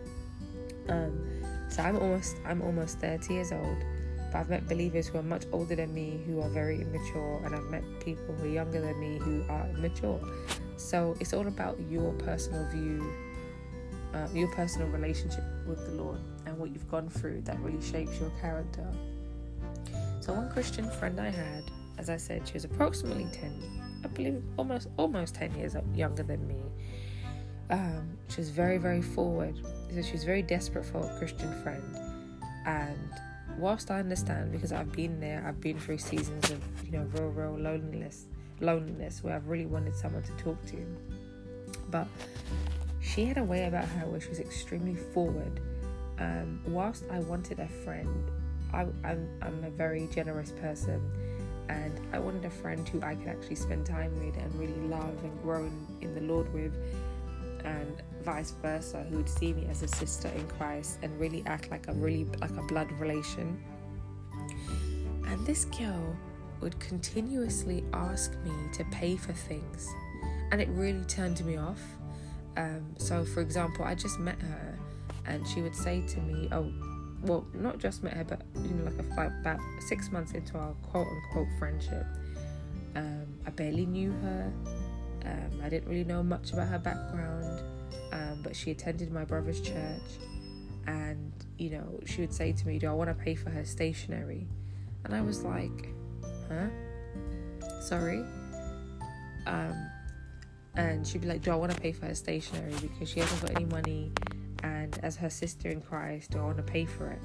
Um, 0.88 1.42
so 1.68 1.82
I'm 1.82 1.96
almost 1.96 2.36
I'm 2.44 2.62
almost 2.62 2.98
30 2.98 3.34
years 3.34 3.52
old, 3.52 3.76
but 4.30 4.38
I've 4.38 4.50
met 4.50 4.68
believers 4.68 5.08
who 5.08 5.18
are 5.18 5.22
much 5.22 5.44
older 5.52 5.74
than 5.74 5.92
me 5.92 6.20
who 6.26 6.40
are 6.40 6.48
very 6.48 6.80
immature, 6.80 7.42
and 7.44 7.54
I've 7.54 7.64
met 7.64 7.82
people 8.04 8.34
who 8.34 8.44
are 8.44 8.52
younger 8.52 8.80
than 8.80 8.98
me 9.00 9.18
who 9.18 9.44
are 9.48 9.66
mature. 9.74 10.20
So 10.76 11.16
it's 11.20 11.32
all 11.32 11.46
about 11.46 11.78
your 11.88 12.12
personal 12.14 12.68
view, 12.70 13.12
uh, 14.14 14.28
your 14.32 14.48
personal 14.48 14.88
relationship 14.88 15.44
with 15.66 15.84
the 15.86 15.92
Lord, 15.92 16.20
and 16.46 16.58
what 16.58 16.70
you've 16.70 16.88
gone 16.90 17.08
through 17.08 17.42
that 17.42 17.58
really 17.60 17.82
shapes 17.82 18.18
your 18.20 18.30
character. 18.40 18.86
So 20.20 20.32
one 20.32 20.50
Christian 20.50 20.88
friend 20.88 21.20
I 21.20 21.30
had, 21.30 21.64
as 21.98 22.08
I 22.08 22.16
said, 22.16 22.46
she 22.46 22.54
was 22.54 22.64
approximately 22.64 23.26
10, 23.32 24.00
I 24.04 24.08
believe 24.08 24.42
almost 24.56 24.88
almost 24.96 25.34
10 25.34 25.54
years 25.56 25.74
younger 25.94 26.22
than 26.22 26.46
me. 26.46 26.60
Um, 27.70 28.18
she 28.28 28.40
was 28.40 28.50
very, 28.50 28.78
very 28.78 29.02
forward. 29.02 29.56
So 29.94 30.02
she 30.02 30.12
was 30.12 30.24
very 30.24 30.42
desperate 30.42 30.84
for 30.84 30.98
a 30.98 31.18
Christian 31.18 31.52
friend. 31.62 31.82
And 32.66 33.10
whilst 33.58 33.90
I 33.90 34.00
understand, 34.00 34.52
because 34.52 34.72
I've 34.72 34.92
been 34.92 35.20
there, 35.20 35.44
I've 35.46 35.60
been 35.60 35.78
through 35.78 35.98
seasons 35.98 36.50
of, 36.50 36.62
you 36.84 36.92
know, 36.92 37.06
real, 37.14 37.28
real 37.28 37.58
loneliness, 37.58 38.26
loneliness 38.60 39.22
where 39.22 39.34
I've 39.34 39.48
really 39.48 39.66
wanted 39.66 39.94
someone 39.96 40.22
to 40.22 40.32
talk 40.32 40.64
to. 40.66 40.86
But 41.90 42.06
she 43.00 43.24
had 43.26 43.38
a 43.38 43.44
way 43.44 43.66
about 43.66 43.86
her 43.86 44.06
where 44.06 44.20
she 44.20 44.28
was 44.28 44.40
extremely 44.40 44.94
forward. 44.94 45.60
Um, 46.18 46.60
whilst 46.66 47.04
I 47.10 47.20
wanted 47.20 47.60
a 47.60 47.68
friend, 47.68 48.30
I, 48.72 48.82
I'm, 49.04 49.28
I'm 49.42 49.64
a 49.64 49.70
very 49.70 50.08
generous 50.12 50.52
person 50.52 51.00
and 51.70 52.00
I 52.12 52.18
wanted 52.18 52.44
a 52.44 52.50
friend 52.50 52.86
who 52.88 53.00
I 53.02 53.14
could 53.14 53.28
actually 53.28 53.54
spend 53.54 53.86
time 53.86 54.12
with 54.24 54.36
and 54.36 54.54
really 54.56 54.80
love 54.88 55.16
and 55.22 55.42
grow 55.42 55.64
in, 55.64 55.86
in 56.00 56.14
the 56.14 56.20
Lord 56.20 56.52
with, 56.52 56.74
and 57.64 58.02
vice 58.22 58.52
versa, 58.62 59.04
who 59.10 59.18
would 59.18 59.28
see 59.28 59.52
me 59.52 59.66
as 59.70 59.82
a 59.82 59.88
sister 59.88 60.28
in 60.28 60.46
Christ 60.48 60.98
and 61.02 61.18
really 61.18 61.42
act 61.46 61.70
like 61.70 61.88
a 61.88 61.92
really 61.92 62.24
like 62.40 62.56
a 62.56 62.62
blood 62.62 62.90
relation. 62.92 63.62
And 65.26 65.46
this 65.46 65.64
girl 65.66 66.16
would 66.60 66.78
continuously 66.80 67.84
ask 67.92 68.32
me 68.44 68.52
to 68.74 68.84
pay 68.86 69.16
for 69.16 69.32
things, 69.32 69.88
and 70.50 70.60
it 70.60 70.68
really 70.70 71.04
turned 71.04 71.44
me 71.44 71.56
off. 71.56 71.80
Um, 72.56 72.94
so, 72.98 73.24
for 73.24 73.40
example, 73.40 73.84
I 73.84 73.94
just 73.94 74.18
met 74.18 74.40
her, 74.42 74.78
and 75.26 75.46
she 75.46 75.62
would 75.62 75.74
say 75.74 76.02
to 76.06 76.20
me, 76.20 76.48
"Oh, 76.52 76.70
well, 77.22 77.46
not 77.54 77.78
just 77.78 78.02
met 78.02 78.14
her, 78.14 78.24
but 78.24 78.42
you 78.56 78.74
know, 78.74 78.84
like, 78.84 78.98
a, 78.98 79.14
like 79.14 79.30
about 79.40 79.60
six 79.80 80.10
months 80.10 80.32
into 80.32 80.58
our 80.58 80.72
quote 80.90 81.06
unquote 81.06 81.48
friendship, 81.58 82.06
um, 82.96 83.26
I 83.46 83.50
barely 83.50 83.86
knew 83.86 84.12
her. 84.22 84.52
Um, 85.24 85.60
I 85.62 85.68
didn't 85.68 85.88
really 85.88 86.04
know 86.04 86.22
much 86.22 86.52
about 86.52 86.68
her 86.68 86.78
background, 86.78 87.62
um, 88.12 88.40
but 88.42 88.54
she 88.54 88.70
attended 88.70 89.12
my 89.12 89.24
brother's 89.24 89.60
church, 89.60 90.18
and 90.86 91.32
you 91.58 91.70
know, 91.70 92.00
she 92.06 92.20
would 92.20 92.32
say 92.32 92.52
to 92.52 92.66
me, 92.66 92.78
"Do 92.78 92.88
I 92.88 92.92
want 92.92 93.08
to 93.08 93.24
pay 93.24 93.34
for 93.34 93.50
her 93.50 93.64
stationery?" 93.64 94.46
And 95.04 95.14
I 95.14 95.20
was 95.20 95.42
like, 95.42 95.88
"Huh? 96.48 96.68
Sorry." 97.80 98.24
Um, 99.46 99.90
and 100.76 101.06
she'd 101.06 101.22
be 101.22 101.28
like, 101.28 101.42
"Do 101.42 101.50
I 101.50 101.56
want 101.56 101.72
to 101.72 101.80
pay 101.80 101.92
for 101.92 102.06
her 102.06 102.14
stationery 102.14 102.74
because 102.80 103.08
she 103.08 103.20
hasn't 103.20 103.40
got 103.42 103.56
any 103.56 103.66
money?" 103.66 104.12
and 104.62 104.98
as 105.02 105.16
her 105.16 105.30
sister 105.30 105.68
in 105.68 105.80
Christ, 105.80 106.32
do 106.32 106.38
I 106.38 106.42
want 106.42 106.56
to 106.58 106.62
pay 106.62 106.84
for 106.84 107.10
it? 107.10 107.20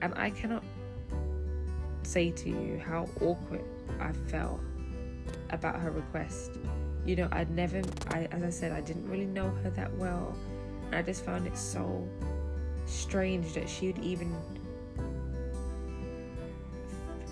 And 0.00 0.14
I 0.16 0.30
cannot 0.30 0.62
say 2.02 2.30
to 2.30 2.48
you 2.48 2.80
how 2.84 3.08
awkward 3.20 3.64
I 4.00 4.12
felt 4.30 4.60
about 5.50 5.80
her 5.80 5.90
request. 5.90 6.52
You 7.04 7.16
know, 7.16 7.28
I'd 7.32 7.50
never, 7.50 7.82
I, 8.08 8.28
as 8.30 8.42
I 8.42 8.50
said, 8.50 8.72
I 8.72 8.80
didn't 8.80 9.08
really 9.08 9.26
know 9.26 9.50
her 9.62 9.70
that 9.70 9.92
well. 9.96 10.36
And 10.86 10.94
I 10.94 11.02
just 11.02 11.24
found 11.24 11.46
it 11.46 11.56
so 11.56 12.06
strange 12.86 13.54
that 13.54 13.68
she 13.68 13.88
would 13.88 13.98
even, 13.98 14.34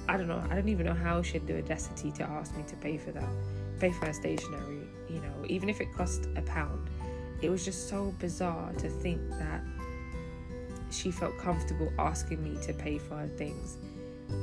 I 0.08 0.16
don't 0.16 0.28
know, 0.28 0.42
I 0.50 0.54
don't 0.54 0.68
even 0.68 0.86
know 0.86 0.94
how 0.94 1.22
she 1.22 1.34
had 1.34 1.46
the 1.46 1.58
audacity 1.58 2.10
to 2.12 2.24
ask 2.24 2.56
me 2.56 2.64
to 2.66 2.76
pay 2.76 2.98
for 2.98 3.12
that, 3.12 3.28
pay 3.78 3.92
for 3.92 4.06
her 4.06 4.12
stationery, 4.12 4.88
you 5.08 5.20
know, 5.20 5.44
even 5.46 5.68
if 5.68 5.80
it 5.80 5.92
cost 5.94 6.26
a 6.36 6.42
pound 6.42 6.90
it 7.42 7.48
was 7.48 7.64
just 7.64 7.88
so 7.88 8.14
bizarre 8.18 8.72
to 8.74 8.88
think 8.88 9.20
that 9.30 9.62
she 10.90 11.10
felt 11.10 11.36
comfortable 11.38 11.92
asking 11.98 12.42
me 12.42 12.60
to 12.62 12.72
pay 12.72 12.98
for 12.98 13.16
her 13.16 13.28
things. 13.28 13.78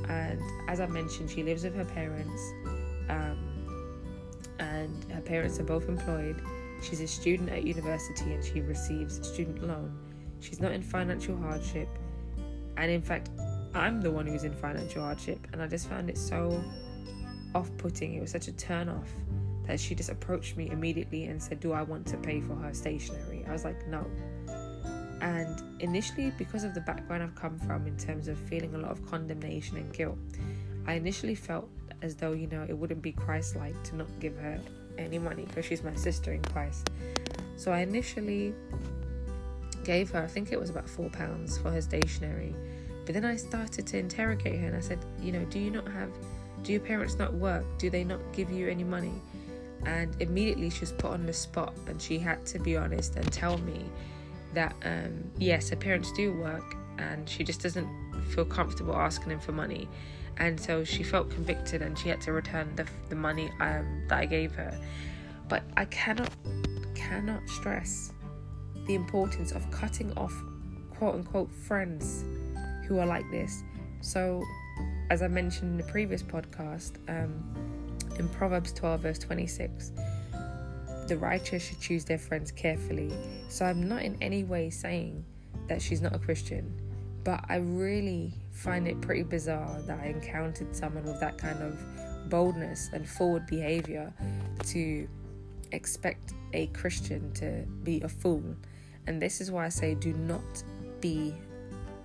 And 0.10 0.42
as 0.68 0.80
I 0.80 0.88
mentioned, 0.88 1.30
she 1.30 1.44
lives 1.44 1.64
with 1.64 1.76
her 1.76 1.86
parents, 1.86 2.42
um, 3.10 3.47
parents 5.28 5.60
are 5.60 5.64
both 5.64 5.90
employed. 5.90 6.42
She's 6.82 7.02
a 7.02 7.08
student 7.08 7.50
at 7.50 7.64
university 7.64 8.34
and 8.34 8.44
she 8.44 8.62
receives 8.62 9.26
student 9.28 9.68
loan. 9.68 9.98
She's 10.40 10.60
not 10.60 10.72
in 10.72 10.82
financial 10.82 11.36
hardship, 11.36 11.90
and 12.78 12.92
in 12.92 13.02
fact, 13.02 13.30
I'm 13.74 14.02
the 14.02 14.12
one 14.12 14.26
who's 14.26 14.44
in 14.44 14.54
financial 14.54 15.02
hardship, 15.02 15.46
and 15.52 15.62
I 15.62 15.68
just 15.68 15.90
found 15.90 16.10
it 16.10 16.18
so 16.18 16.64
off 17.56 17.70
putting. 17.78 18.14
It 18.14 18.22
was 18.22 18.32
such 18.32 18.48
a 18.48 18.52
turn 18.52 18.88
off 18.88 19.10
that 19.66 19.80
she 19.80 19.96
just 19.96 20.10
approached 20.10 20.56
me 20.56 20.70
immediately 20.70 21.26
and 21.26 21.42
said, 21.42 21.60
Do 21.60 21.74
I 21.74 21.82
want 21.82 22.06
to 22.08 22.18
pay 22.18 22.40
for 22.40 22.56
her 22.56 22.74
stationery? 22.74 23.46
I 23.48 23.52
was 23.52 23.66
like, 23.66 23.88
No. 23.88 24.06
And 25.20 25.82
initially, 25.82 26.32
because 26.38 26.64
of 26.64 26.76
the 26.76 26.82
background 26.82 27.24
I've 27.24 27.36
come 27.36 27.58
from 27.60 27.88
in 27.88 27.98
terms 27.98 28.28
of 28.28 28.38
feeling 28.38 28.76
a 28.76 28.78
lot 28.78 28.92
of 28.92 29.06
condemnation 29.10 29.78
and 29.78 29.92
guilt, 29.92 30.18
I 30.86 30.94
initially 30.94 31.36
felt 31.36 31.70
as 32.04 32.16
though, 32.16 32.34
you 32.34 32.48
know, 32.48 32.66
it 32.70 32.78
wouldn't 32.78 33.02
be 33.02 33.12
Christ 33.12 33.56
like 33.56 33.82
to 33.86 33.96
not 33.96 34.08
give 34.20 34.38
her 34.38 34.60
any 34.98 35.20
money 35.20 35.46
because 35.46 35.66
she's 35.66 35.84
my 35.84 35.96
sister 35.96 36.32
in 36.32 36.42
Christ. 36.42 36.90
So 37.56 37.72
I 37.72 37.80
initially 37.80 38.54
gave 39.84 40.10
her, 40.12 40.22
I 40.22 40.28
think 40.28 40.52
it 40.52 40.60
was 40.60 40.70
about 40.70 40.90
four 40.90 41.10
pounds 41.10 41.58
for 41.58 41.72
her 41.72 41.82
stationery. 41.82 42.56
But 43.06 43.14
then 43.14 43.26
I 43.26 43.36
started 43.36 43.88
to 43.88 43.98
interrogate 43.98 44.60
her 44.60 44.68
and 44.68 44.76
I 44.76 44.82
said, 44.82 45.00
You 45.22 45.32
know, 45.32 45.46
do 45.46 45.60
you 45.60 45.72
not 45.72 45.88
have, 45.88 46.10
do 46.64 46.74
your 46.74 46.82
parents 46.82 47.18
not 47.18 47.34
work? 47.34 47.66
Do 47.78 47.90
they 47.90 48.04
not 48.04 48.20
give 48.34 48.52
you 48.52 48.68
any 48.68 48.84
money? 48.84 49.22
and 49.86 50.16
immediately 50.22 50.70
she 50.70 50.82
was 50.82 50.92
put 50.92 51.12
on 51.12 51.26
the 51.26 51.34
spot 51.34 51.74
and 51.88 52.02
she 52.02 52.18
had 52.18 52.46
to 52.46 52.60
be 52.60 52.76
honest 52.76 53.16
and 53.16 53.32
tell 53.32 53.58
me 53.60 53.86
that 54.54 54.76
um, 54.84 55.24
yes 55.38 55.70
her 55.70 55.76
parents 55.76 56.12
do 56.14 56.34
work 56.34 56.76
and 56.98 57.28
she 57.30 57.44
just 57.44 57.62
doesn't 57.62 57.88
feel 58.30 58.46
comfortable 58.46 58.96
asking 58.96 59.30
them 59.30 59.40
for 59.40 59.52
money 59.52 59.88
and 60.40 60.60
so 60.60 60.84
she 60.84 61.04
felt 61.04 61.30
convicted 61.30 61.82
and 61.82 61.98
she 61.98 62.10
had 62.10 62.22
to 62.22 62.32
return 62.32 62.74
the, 62.76 62.86
the 63.10 63.16
money 63.16 63.50
um, 63.60 64.04
that 64.08 64.20
i 64.20 64.26
gave 64.26 64.54
her 64.54 64.78
but 65.48 65.64
i 65.76 65.86
cannot 65.86 66.30
cannot 66.96 67.48
stress 67.48 68.12
the 68.86 68.96
importance 68.96 69.52
of 69.52 69.70
cutting 69.72 70.12
off 70.18 70.34
quote 70.92 71.16
unquote 71.16 71.52
friends 71.52 72.24
who 72.88 73.00
are 73.00 73.06
like 73.06 73.30
this 73.32 73.64
so 74.02 74.44
as 75.10 75.22
i 75.22 75.28
mentioned 75.28 75.72
in 75.72 75.78
the 75.78 75.92
previous 75.92 76.24
podcast 76.24 76.94
um, 77.10 77.44
in 78.20 78.28
Proverbs 78.30 78.74
12, 78.74 79.02
verse 79.02 79.20
26, 79.20 79.92
the 81.08 81.18
righteous 81.18 81.64
should 81.64 81.80
choose 81.80 82.04
their 82.04 82.18
friends 82.18 82.52
carefully. 82.52 83.12
So 83.50 83.66
I'm 83.66 83.88
not 83.88 84.02
in 84.02 84.18
any 84.22 84.44
way 84.44 84.70
saying 84.70 85.24
that 85.68 85.82
she's 85.82 86.02
not 86.02 86.16
a 86.16 86.20
Christian, 86.20 86.74
but 87.24 87.44
I 87.48 87.58
really 87.58 88.34
find 88.58 88.88
it 88.88 89.00
pretty 89.02 89.24
bizarre 89.24 89.80
that 89.84 90.00
I 90.00 90.08
encountered 90.08 90.76
someone 90.76 91.04
with 91.04 91.20
that 91.20 91.38
kind 91.38 91.62
of 91.62 91.80
boldness 92.30 92.90
and 92.92 93.08
forward 93.08 93.46
behavior 93.46 94.12
to 94.66 95.08
expect 95.72 96.34
a 96.54 96.68
Christian 96.68 97.32
to 97.34 97.66
be 97.84 98.02
a 98.02 98.10
fool. 98.10 98.44
And 99.06 99.22
this 99.22 99.42
is 99.42 99.52
why 99.52 99.66
I 99.66 99.70
say 99.70 99.94
do 99.94 100.12
not 100.14 100.64
be 101.00 101.34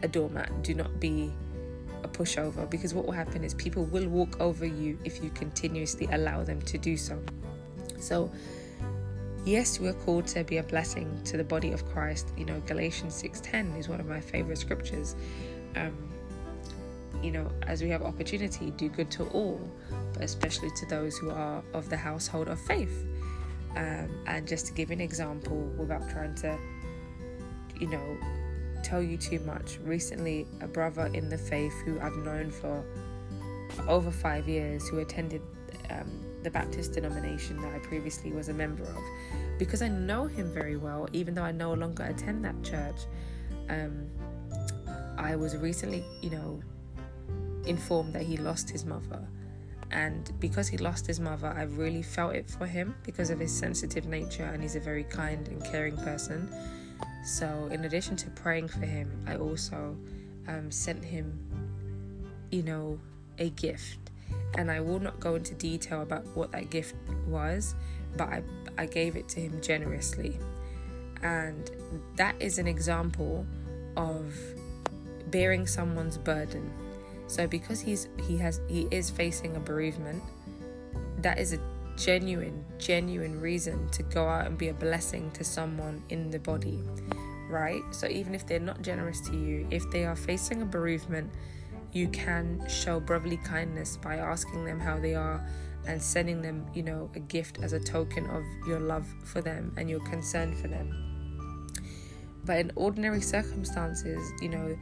a 0.03 0.09
doormat, 0.09 0.63
do 0.63 0.75
not 0.75 1.01
be 1.01 1.33
a 2.05 2.09
pushover 2.09 2.69
because 2.69 2.93
what 2.93 3.07
will 3.07 3.13
happen 3.13 3.45
is 3.45 3.55
people 3.55 3.85
will 3.87 4.09
walk 4.09 4.39
over 4.41 4.67
you 4.67 4.99
if 5.05 5.23
you 5.23 5.31
continuously 5.31 6.07
allow 6.13 6.45
them 6.45 6.61
to 6.63 6.77
do 6.77 6.97
so. 6.99 7.19
So, 7.99 8.31
yes, 9.47 9.81
we're 9.81 9.95
called 9.95 10.27
to 10.29 10.45
be 10.45 10.59
a 10.59 10.63
blessing 10.63 11.19
to 11.25 11.39
the 11.39 11.45
body 11.45 11.73
of 11.73 11.87
Christ. 11.87 12.29
You 12.37 12.45
know, 12.45 12.61
Galatians 12.67 13.15
6:10 13.15 13.79
is 13.79 13.89
one 13.89 14.01
of 14.01 14.07
my 14.07 14.21
favorite 14.21 14.59
scriptures. 14.59 15.17
Um, 15.77 16.12
you 17.23 17.31
know, 17.31 17.51
as 17.67 17.83
we 17.83 17.89
have 17.91 18.03
opportunity, 18.03 18.71
do 18.73 18.89
good 18.89 19.11
to 19.13 19.25
all, 19.29 19.61
but 20.13 20.23
especially 20.23 20.71
to 20.77 20.87
those 20.87 21.17
who 21.17 21.31
are 21.31 21.63
of 21.73 21.89
the 21.89 21.97
household 21.97 22.49
of 22.49 22.61
faith. 22.61 23.05
Um, 23.77 24.11
and 24.27 24.47
just 24.47 24.67
to 24.67 24.73
give 24.73 24.91
an 24.91 25.01
example, 25.01 25.57
without 25.79 26.09
trying 26.11 26.35
to, 26.37 26.59
you 27.81 27.89
know, 27.89 28.17
tell 28.83 29.03
you 29.03 29.17
too 29.17 29.39
much. 29.41 29.79
Recently, 29.85 30.47
a 30.61 30.67
brother 30.67 31.07
in 31.15 31.29
the 31.29 31.39
faith 31.39 31.73
who 31.85 31.99
I've 32.01 32.17
known 32.17 32.51
for 32.51 32.85
over 33.89 34.11
five 34.11 34.49
years, 34.49 34.89
who 34.89 34.99
attended 34.99 35.41
um, 35.89 36.11
the 36.43 36.51
Baptist 36.51 36.93
denomination 36.93 37.63
that 37.63 37.73
I 37.75 37.79
previously 37.79 38.33
was 38.33 38.49
a 38.49 38.55
member 38.55 38.83
of, 38.83 39.59
because 39.59 39.81
I 39.81 39.89
know 39.89 40.27
him 40.27 40.53
very 40.53 40.77
well, 40.77 41.09
even 41.13 41.35
though 41.35 41.45
I 41.45 41.53
no 41.53 41.73
longer 41.73 42.05
attend 42.05 42.45
that 42.45 42.63
church. 42.63 43.07
Um, 43.71 44.11
I 45.17 45.37
was 45.37 45.57
recently, 45.57 46.05
you 46.21 46.31
know, 46.31 46.61
informed 47.67 48.15
that 48.15 48.23
he 48.23 48.37
lost 48.37 48.71
his 48.71 48.85
mother. 48.85 49.27
And 49.91 50.33
because 50.41 50.69
he 50.69 50.79
lost 50.79 51.07
his 51.07 51.21
mother, 51.21 51.49
I 51.49 51.65
really 51.65 52.03
felt 52.03 52.35
it 52.35 52.51
for 52.51 52.67
him 52.67 52.95
because 53.05 53.29
of 53.31 53.39
his 53.39 53.53
sensitive 53.53 54.07
nature, 54.07 54.45
and 54.45 54.63
he's 54.63 54.75
a 54.75 54.81
very 54.81 55.05
kind 55.05 55.47
and 55.49 55.63
caring 55.65 55.97
person. 55.99 56.49
So, 57.25 57.69
in 57.71 57.85
addition 57.85 58.17
to 58.17 58.31
praying 58.31 58.69
for 58.69 58.87
him, 58.87 59.11
I 59.27 59.37
also 59.37 59.97
um, 60.49 60.71
sent 60.71 61.05
him, 61.05 61.39
you 62.51 62.63
know, 62.63 62.99
a 63.39 63.51
gift. 63.51 63.99
And 64.57 64.71
I 64.71 64.81
will 64.81 64.99
not 64.99 65.21
go 65.21 65.35
into 65.35 65.55
detail 65.55 66.03
about 66.03 66.27
what 66.35 66.53
that 66.53 66.71
gift 66.71 66.95
was, 67.27 67.75
but 68.17 68.29
I, 68.29 68.43
I 68.79 68.87
gave 68.87 69.17
it 69.17 69.29
to 69.31 69.41
him 69.41 69.61
generously. 69.61 70.39
And 71.23 71.71
that 72.17 72.35
is 72.41 72.59
an 72.59 72.67
example 72.67 73.47
of 73.97 74.35
bearing 75.29 75.67
someone's 75.67 76.19
burden. 76.19 76.73
So 77.33 77.47
because 77.47 77.81
he's 77.81 78.11
he 78.29 78.37
has 78.37 78.61
he 78.69 78.87
is 78.91 79.09
facing 79.09 79.57
a 79.57 79.59
bereavement, 79.59 80.23
that 81.23 81.39
is 81.39 81.55
a 81.55 81.59
genuine 81.97 82.63
genuine 82.77 83.41
reason 83.41 83.89
to 83.93 84.03
go 84.03 84.29
out 84.29 84.47
and 84.47 84.59
be 84.59 84.69
a 84.69 84.75
blessing 84.75 85.31
to 85.31 85.43
someone 85.43 86.03
in 86.11 86.29
the 86.29 86.39
body, 86.39 86.79
right? 87.49 87.81
So 87.91 88.07
even 88.07 88.35
if 88.35 88.47
they're 88.47 88.61
not 88.61 88.83
generous 88.83 89.23
to 89.31 89.33
you, 89.33 89.67
if 89.71 89.83
they 89.91 90.05
are 90.05 90.15
facing 90.15 90.61
a 90.61 90.67
bereavement, 90.67 91.31
you 91.93 92.09
can 92.09 92.63
show 92.69 93.01
brotherly 93.01 93.39
kindness 93.39 93.97
by 93.97 94.17
asking 94.17 94.67
them 94.67 94.79
how 94.79 94.99
they 94.99 95.15
are 95.15 95.43
and 95.87 96.03
sending 96.03 96.43
them, 96.43 96.67
you 96.75 96.83
know, 96.83 97.11
a 97.15 97.21
gift 97.21 97.61
as 97.63 97.73
a 97.73 97.81
token 97.81 98.27
of 98.27 98.43
your 98.69 98.79
love 98.79 99.07
for 99.25 99.41
them 99.41 99.73
and 99.79 99.89
your 99.89 100.01
concern 100.01 100.55
for 100.55 100.69
them. 100.69 101.73
But 102.45 102.59
in 102.59 102.73
ordinary 102.77 103.23
circumstances, 103.23 104.21
you 104.43 104.51
know, 104.51 104.77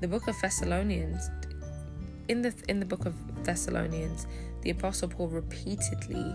the 0.00 0.08
book 0.08 0.28
of 0.28 0.40
Thessalonians 0.40 1.28
in 2.30 2.42
the 2.42 2.54
in 2.68 2.78
the 2.78 2.86
book 2.86 3.06
of 3.06 3.44
Thessalonians, 3.44 4.28
the 4.62 4.70
apostle 4.70 5.08
Paul 5.08 5.26
repeatedly 5.28 6.32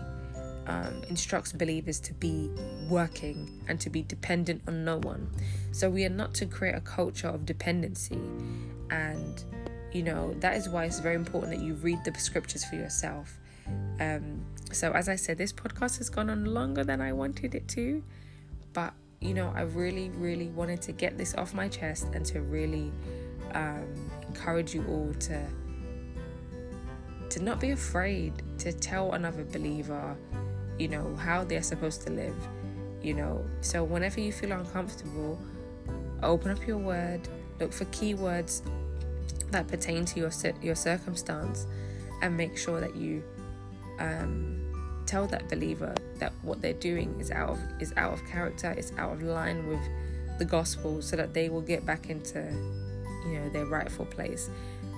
um, 0.66 1.02
instructs 1.08 1.52
believers 1.52 1.98
to 2.00 2.12
be 2.12 2.50
working 2.90 3.64
and 3.66 3.80
to 3.80 3.88
be 3.88 4.02
dependent 4.02 4.60
on 4.68 4.84
no 4.84 4.98
one. 4.98 5.30
So 5.72 5.88
we 5.88 6.04
are 6.04 6.10
not 6.10 6.34
to 6.34 6.46
create 6.46 6.74
a 6.74 6.82
culture 6.82 7.28
of 7.28 7.46
dependency, 7.46 8.20
and 8.90 9.42
you 9.90 10.02
know 10.02 10.34
that 10.40 10.58
is 10.58 10.68
why 10.68 10.84
it's 10.84 11.00
very 11.00 11.14
important 11.14 11.54
that 11.54 11.64
you 11.64 11.72
read 11.74 12.04
the 12.04 12.12
scriptures 12.18 12.62
for 12.62 12.76
yourself. 12.76 13.38
Um, 13.98 14.44
so 14.72 14.92
as 14.92 15.08
I 15.08 15.16
said, 15.16 15.38
this 15.38 15.52
podcast 15.52 15.96
has 15.96 16.10
gone 16.10 16.28
on 16.28 16.44
longer 16.44 16.84
than 16.84 17.00
I 17.00 17.14
wanted 17.14 17.54
it 17.54 17.68
to, 17.68 18.04
but 18.74 18.92
you 19.20 19.32
know 19.32 19.50
I 19.56 19.62
really, 19.62 20.10
really 20.10 20.48
wanted 20.48 20.82
to 20.82 20.92
get 20.92 21.16
this 21.16 21.34
off 21.34 21.54
my 21.54 21.68
chest 21.68 22.08
and 22.12 22.26
to 22.26 22.42
really 22.42 22.92
um, 23.54 24.10
encourage 24.28 24.74
you 24.74 24.84
all 24.88 25.14
to 25.20 25.40
to 27.30 27.42
not 27.42 27.60
be 27.60 27.70
afraid 27.70 28.32
to 28.58 28.72
tell 28.72 29.12
another 29.12 29.44
believer, 29.44 30.16
you 30.78 30.88
know, 30.88 31.14
how 31.16 31.44
they're 31.44 31.62
supposed 31.62 32.02
to 32.02 32.12
live. 32.12 32.36
You 33.02 33.14
know, 33.14 33.44
so 33.60 33.84
whenever 33.84 34.20
you 34.20 34.32
feel 34.32 34.52
uncomfortable, 34.52 35.38
open 36.22 36.50
up 36.50 36.66
your 36.66 36.78
word, 36.78 37.28
look 37.60 37.72
for 37.72 37.84
keywords 37.86 38.62
that 39.50 39.68
pertain 39.68 40.04
to 40.06 40.20
your 40.20 40.30
your 40.60 40.74
circumstance, 40.74 41.66
and 42.22 42.36
make 42.36 42.56
sure 42.56 42.80
that 42.80 42.96
you 42.96 43.22
um, 44.00 45.02
tell 45.06 45.26
that 45.28 45.48
believer 45.48 45.94
that 46.18 46.32
what 46.42 46.60
they're 46.60 46.72
doing 46.72 47.18
is 47.20 47.30
out 47.30 47.50
of 47.50 47.60
is 47.80 47.92
out 47.96 48.12
of 48.12 48.26
character, 48.26 48.74
is 48.76 48.92
out 48.98 49.12
of 49.12 49.22
line 49.22 49.66
with 49.68 49.80
the 50.38 50.44
gospel, 50.44 51.00
so 51.00 51.16
that 51.16 51.32
they 51.32 51.48
will 51.48 51.62
get 51.62 51.86
back 51.86 52.10
into 52.10 52.40
you 53.26 53.38
know 53.38 53.48
their 53.50 53.66
rightful 53.66 54.06
place. 54.06 54.50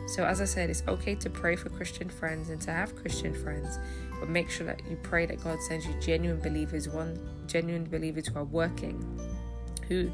So, 0.09 0.25
as 0.25 0.41
I 0.41 0.47
said, 0.47 0.71
it's 0.71 0.83
okay 0.89 1.15
to 1.17 1.29
pray 1.29 1.55
for 1.55 1.69
Christian 1.69 2.09
friends 2.09 2.49
and 2.49 2.59
to 2.63 2.71
have 2.71 2.97
Christian 2.97 3.35
friends, 3.35 3.79
but 4.19 4.31
make 4.31 4.49
sure 4.49 4.67
that 4.67 4.81
you 4.89 4.97
pray 5.03 5.27
that 5.27 5.45
God 5.45 5.61
sends 5.63 5.87
you 5.87 5.93
genuine 6.01 6.41
believers, 6.41 6.89
one 6.89 7.19
genuine 7.47 7.85
believers 7.85 8.29
who 8.29 8.39
are 8.39 8.45
working, 8.45 9.05
who 9.87 10.11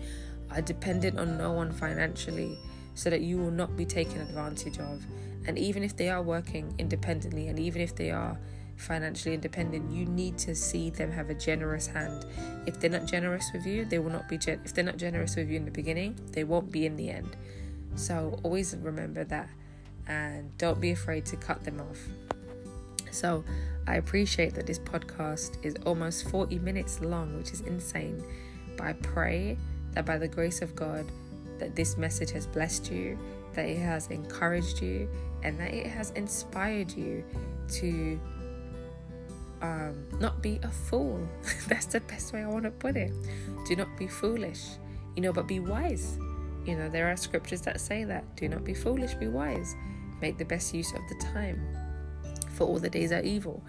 are 0.51 0.61
dependent 0.61 1.17
on 1.17 1.39
no 1.39 1.53
one 1.53 1.71
financially, 1.71 2.59
so 2.95 3.09
that 3.09 3.21
you 3.21 3.39
will 3.39 3.53
not 3.53 3.77
be 3.77 3.85
taken 3.85 4.21
advantage 4.21 4.81
of. 4.81 5.07
And 5.47 5.57
even 5.57 5.85
if 5.85 5.97
they 5.97 6.09
are 6.11 6.23
working 6.23 6.75
independently, 6.79 7.47
and 7.47 7.61
even 7.61 7.81
if 7.81 7.95
they 7.95 8.11
are 8.11 8.37
financially 8.77 9.37
independent, 9.37 9.93
you 9.93 10.07
need 10.07 10.39
to 10.39 10.57
see 10.57 10.91
them 10.91 11.13
have 11.13 11.31
a 11.31 11.35
generous 11.35 11.87
hand. 11.87 12.27
If 12.67 12.81
they're 12.81 12.91
not 12.91 13.07
generous 13.07 13.49
with 13.53 13.65
you, 13.65 13.85
they 13.85 14.01
will 14.01 14.11
not 14.11 14.29
be. 14.29 14.39
Gen- 14.39 14.61
if 14.65 14.75
they're 14.75 14.83
not 14.83 14.97
generous 14.97 15.37
with 15.37 15.49
you 15.49 15.57
in 15.57 15.65
the 15.65 15.71
beginning, 15.71 16.19
they 16.33 16.43
won't 16.43 16.73
be 16.73 16.85
in 16.85 16.97
the 16.97 17.11
end. 17.11 17.37
So 17.95 18.41
always 18.43 18.75
remember 18.77 19.23
that 19.23 19.49
and 20.07 20.57
don't 20.59 20.81
be 20.81 20.91
afraid 20.91 21.25
to 21.27 21.37
cut 21.37 21.65
them 21.65 21.81
off. 21.81 21.99
So, 23.11 23.45
I 23.87 23.97
appreciate 23.97 24.55
that 24.55 24.67
this 24.67 24.79
podcast 24.79 25.65
is 25.65 25.75
almost 25.85 26.29
40 26.31 26.59
minutes 26.59 27.01
long, 27.01 27.37
which 27.37 27.53
is 27.53 27.61
insane. 27.61 28.23
But 28.77 28.87
I 28.87 28.93
pray 28.95 29.59
that 29.93 30.07
by 30.07 30.19
the 30.19 30.29
grace 30.29 30.63
of 30.63 30.75
God, 30.75 31.07
that 31.59 31.77
this 31.77 31.97
message 31.97 32.31
has 32.31 32.47
blessed 32.47 32.91
you, 32.91 33.19
that 33.53 33.69
it 33.69 33.79
has 33.79 34.09
encouraged 34.09 34.83
you, 34.83 35.09
and 35.43 35.61
that 35.61 35.73
it 35.73 35.87
has 35.87 36.11
inspired 36.13 36.93
you 36.93 37.23
to 37.69 38.19
um, 39.61 40.07
not 40.19 40.43
be 40.43 40.59
a 40.63 40.71
fool. 40.71 41.27
That's 41.69 41.87
the 41.87 42.01
best 42.01 42.33
way 42.33 42.43
I 42.43 42.47
want 42.47 42.65
to 42.65 42.71
put 42.71 42.97
it. 42.97 43.13
Do 43.67 43.77
not 43.77 43.97
be 43.99 44.09
foolish, 44.09 44.63
you 45.15 45.23
know, 45.23 45.33
but 45.33 45.47
be 45.47 45.61
wise. 45.61 46.19
You 46.65 46.77
know, 46.77 46.89
there 46.89 47.11
are 47.13 47.17
scriptures 47.17 47.61
that 47.63 47.81
say 47.81 48.05
that. 48.05 48.37
Do 48.37 48.49
not 48.49 48.65
be 48.65 48.73
foolish, 48.73 49.15
be 49.15 49.29
wise 49.29 49.77
make 50.21 50.39
the 50.39 50.45
best 50.45 50.75
use 50.75 50.93
of 50.93 51.01
the 51.09 51.15
time 51.27 51.61
for 52.57 52.65
all 52.65 52.79
the 52.79 52.91
days 52.91 53.11
are 53.11 53.23
evil 53.23 53.63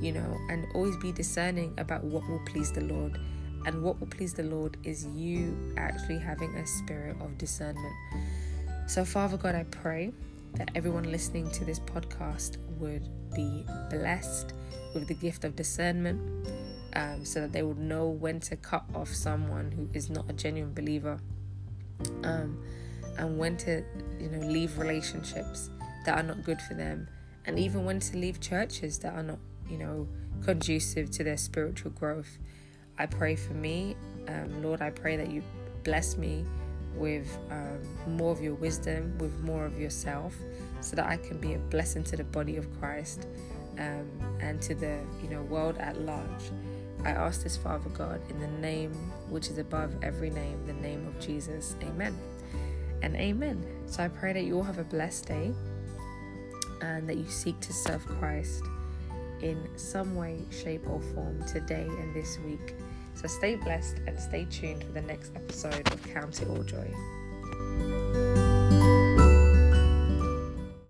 you 0.00 0.12
know 0.12 0.36
and 0.50 0.66
always 0.74 0.96
be 0.96 1.12
discerning 1.12 1.74
about 1.78 2.04
what 2.04 2.28
will 2.28 2.42
please 2.46 2.72
the 2.72 2.82
lord. 2.82 3.18
And 3.64 3.82
what 3.82 3.98
will 3.98 4.06
please 4.06 4.32
the 4.32 4.44
lord 4.44 4.76
is 4.84 5.06
you 5.06 5.74
actually 5.76 6.18
having 6.18 6.54
a 6.54 6.64
spirit 6.66 7.16
of 7.20 7.36
discernment. 7.36 7.94
So 8.86 9.04
father 9.04 9.36
god 9.36 9.54
i 9.54 9.64
pray 9.64 10.12
that 10.54 10.70
everyone 10.74 11.10
listening 11.10 11.50
to 11.50 11.64
this 11.64 11.80
podcast 11.80 12.58
would 12.78 13.08
be 13.34 13.64
blessed 13.90 14.52
with 14.94 15.08
the 15.08 15.14
gift 15.14 15.44
of 15.44 15.56
discernment 15.56 16.48
um, 16.94 17.24
so 17.24 17.40
that 17.40 17.52
they 17.52 17.62
would 17.62 17.78
know 17.78 18.08
when 18.08 18.40
to 18.40 18.56
cut 18.56 18.84
off 18.94 19.08
someone 19.08 19.70
who 19.72 19.88
is 19.92 20.08
not 20.08 20.24
a 20.30 20.32
genuine 20.32 20.72
believer 20.72 21.18
um, 22.22 22.62
and 23.18 23.36
when 23.36 23.56
to 23.56 23.84
you 24.20 24.28
know 24.30 24.46
leave 24.46 24.78
relationships 24.78 25.68
that 26.06 26.18
are 26.18 26.22
not 26.22 26.42
good 26.42 26.60
for 26.62 26.74
them, 26.74 27.08
and 27.44 27.58
even 27.58 27.84
when 27.84 28.00
to 28.00 28.16
leave 28.16 28.40
churches 28.40 28.98
that 29.00 29.14
are 29.14 29.22
not, 29.22 29.38
you 29.68 29.76
know, 29.76 30.08
conducive 30.42 31.10
to 31.10 31.24
their 31.24 31.36
spiritual 31.36 31.90
growth. 31.90 32.38
I 32.98 33.06
pray 33.06 33.36
for 33.36 33.52
me, 33.52 33.96
um, 34.28 34.62
Lord. 34.62 34.80
I 34.80 34.90
pray 34.90 35.16
that 35.16 35.30
you 35.30 35.42
bless 35.84 36.16
me 36.16 36.44
with 36.94 37.38
um, 37.50 38.16
more 38.16 38.32
of 38.32 38.40
your 38.40 38.54
wisdom, 38.54 39.16
with 39.18 39.38
more 39.40 39.66
of 39.66 39.78
yourself, 39.78 40.34
so 40.80 40.96
that 40.96 41.06
I 41.06 41.18
can 41.18 41.38
be 41.38 41.54
a 41.54 41.58
blessing 41.58 42.04
to 42.04 42.16
the 42.16 42.24
body 42.24 42.56
of 42.56 42.66
Christ 42.80 43.26
um, 43.78 44.08
and 44.40 44.62
to 44.62 44.74
the 44.74 44.98
you 45.22 45.28
know 45.28 45.42
world 45.42 45.76
at 45.78 46.00
large. 46.00 46.50
I 47.04 47.10
ask 47.10 47.42
this, 47.42 47.56
Father 47.56 47.90
God, 47.90 48.20
in 48.30 48.40
the 48.40 48.48
name 48.48 48.92
which 49.28 49.48
is 49.48 49.58
above 49.58 49.92
every 50.02 50.30
name, 50.30 50.66
the 50.66 50.72
name 50.72 51.06
of 51.06 51.20
Jesus. 51.20 51.76
Amen. 51.82 52.18
And 53.02 53.14
amen. 53.16 53.64
So 53.86 54.02
I 54.02 54.08
pray 54.08 54.32
that 54.32 54.44
you 54.44 54.56
all 54.56 54.62
have 54.62 54.78
a 54.78 54.84
blessed 54.84 55.28
day 55.28 55.52
and 56.80 57.08
that 57.08 57.16
you 57.16 57.28
seek 57.28 57.58
to 57.60 57.72
serve 57.72 58.04
Christ 58.06 58.62
in 59.40 59.68
some 59.76 60.14
way, 60.16 60.40
shape, 60.50 60.88
or 60.88 61.00
form 61.14 61.44
today 61.46 61.86
and 61.88 62.14
this 62.14 62.38
week. 62.40 62.74
So 63.14 63.28
stay 63.28 63.56
blessed 63.56 64.00
and 64.06 64.18
stay 64.18 64.46
tuned 64.50 64.84
for 64.84 64.92
the 64.92 65.02
next 65.02 65.32
episode 65.34 65.90
of 65.92 66.02
Count 66.02 66.42
It 66.42 66.48
All 66.48 66.62
Joy. 66.62 68.45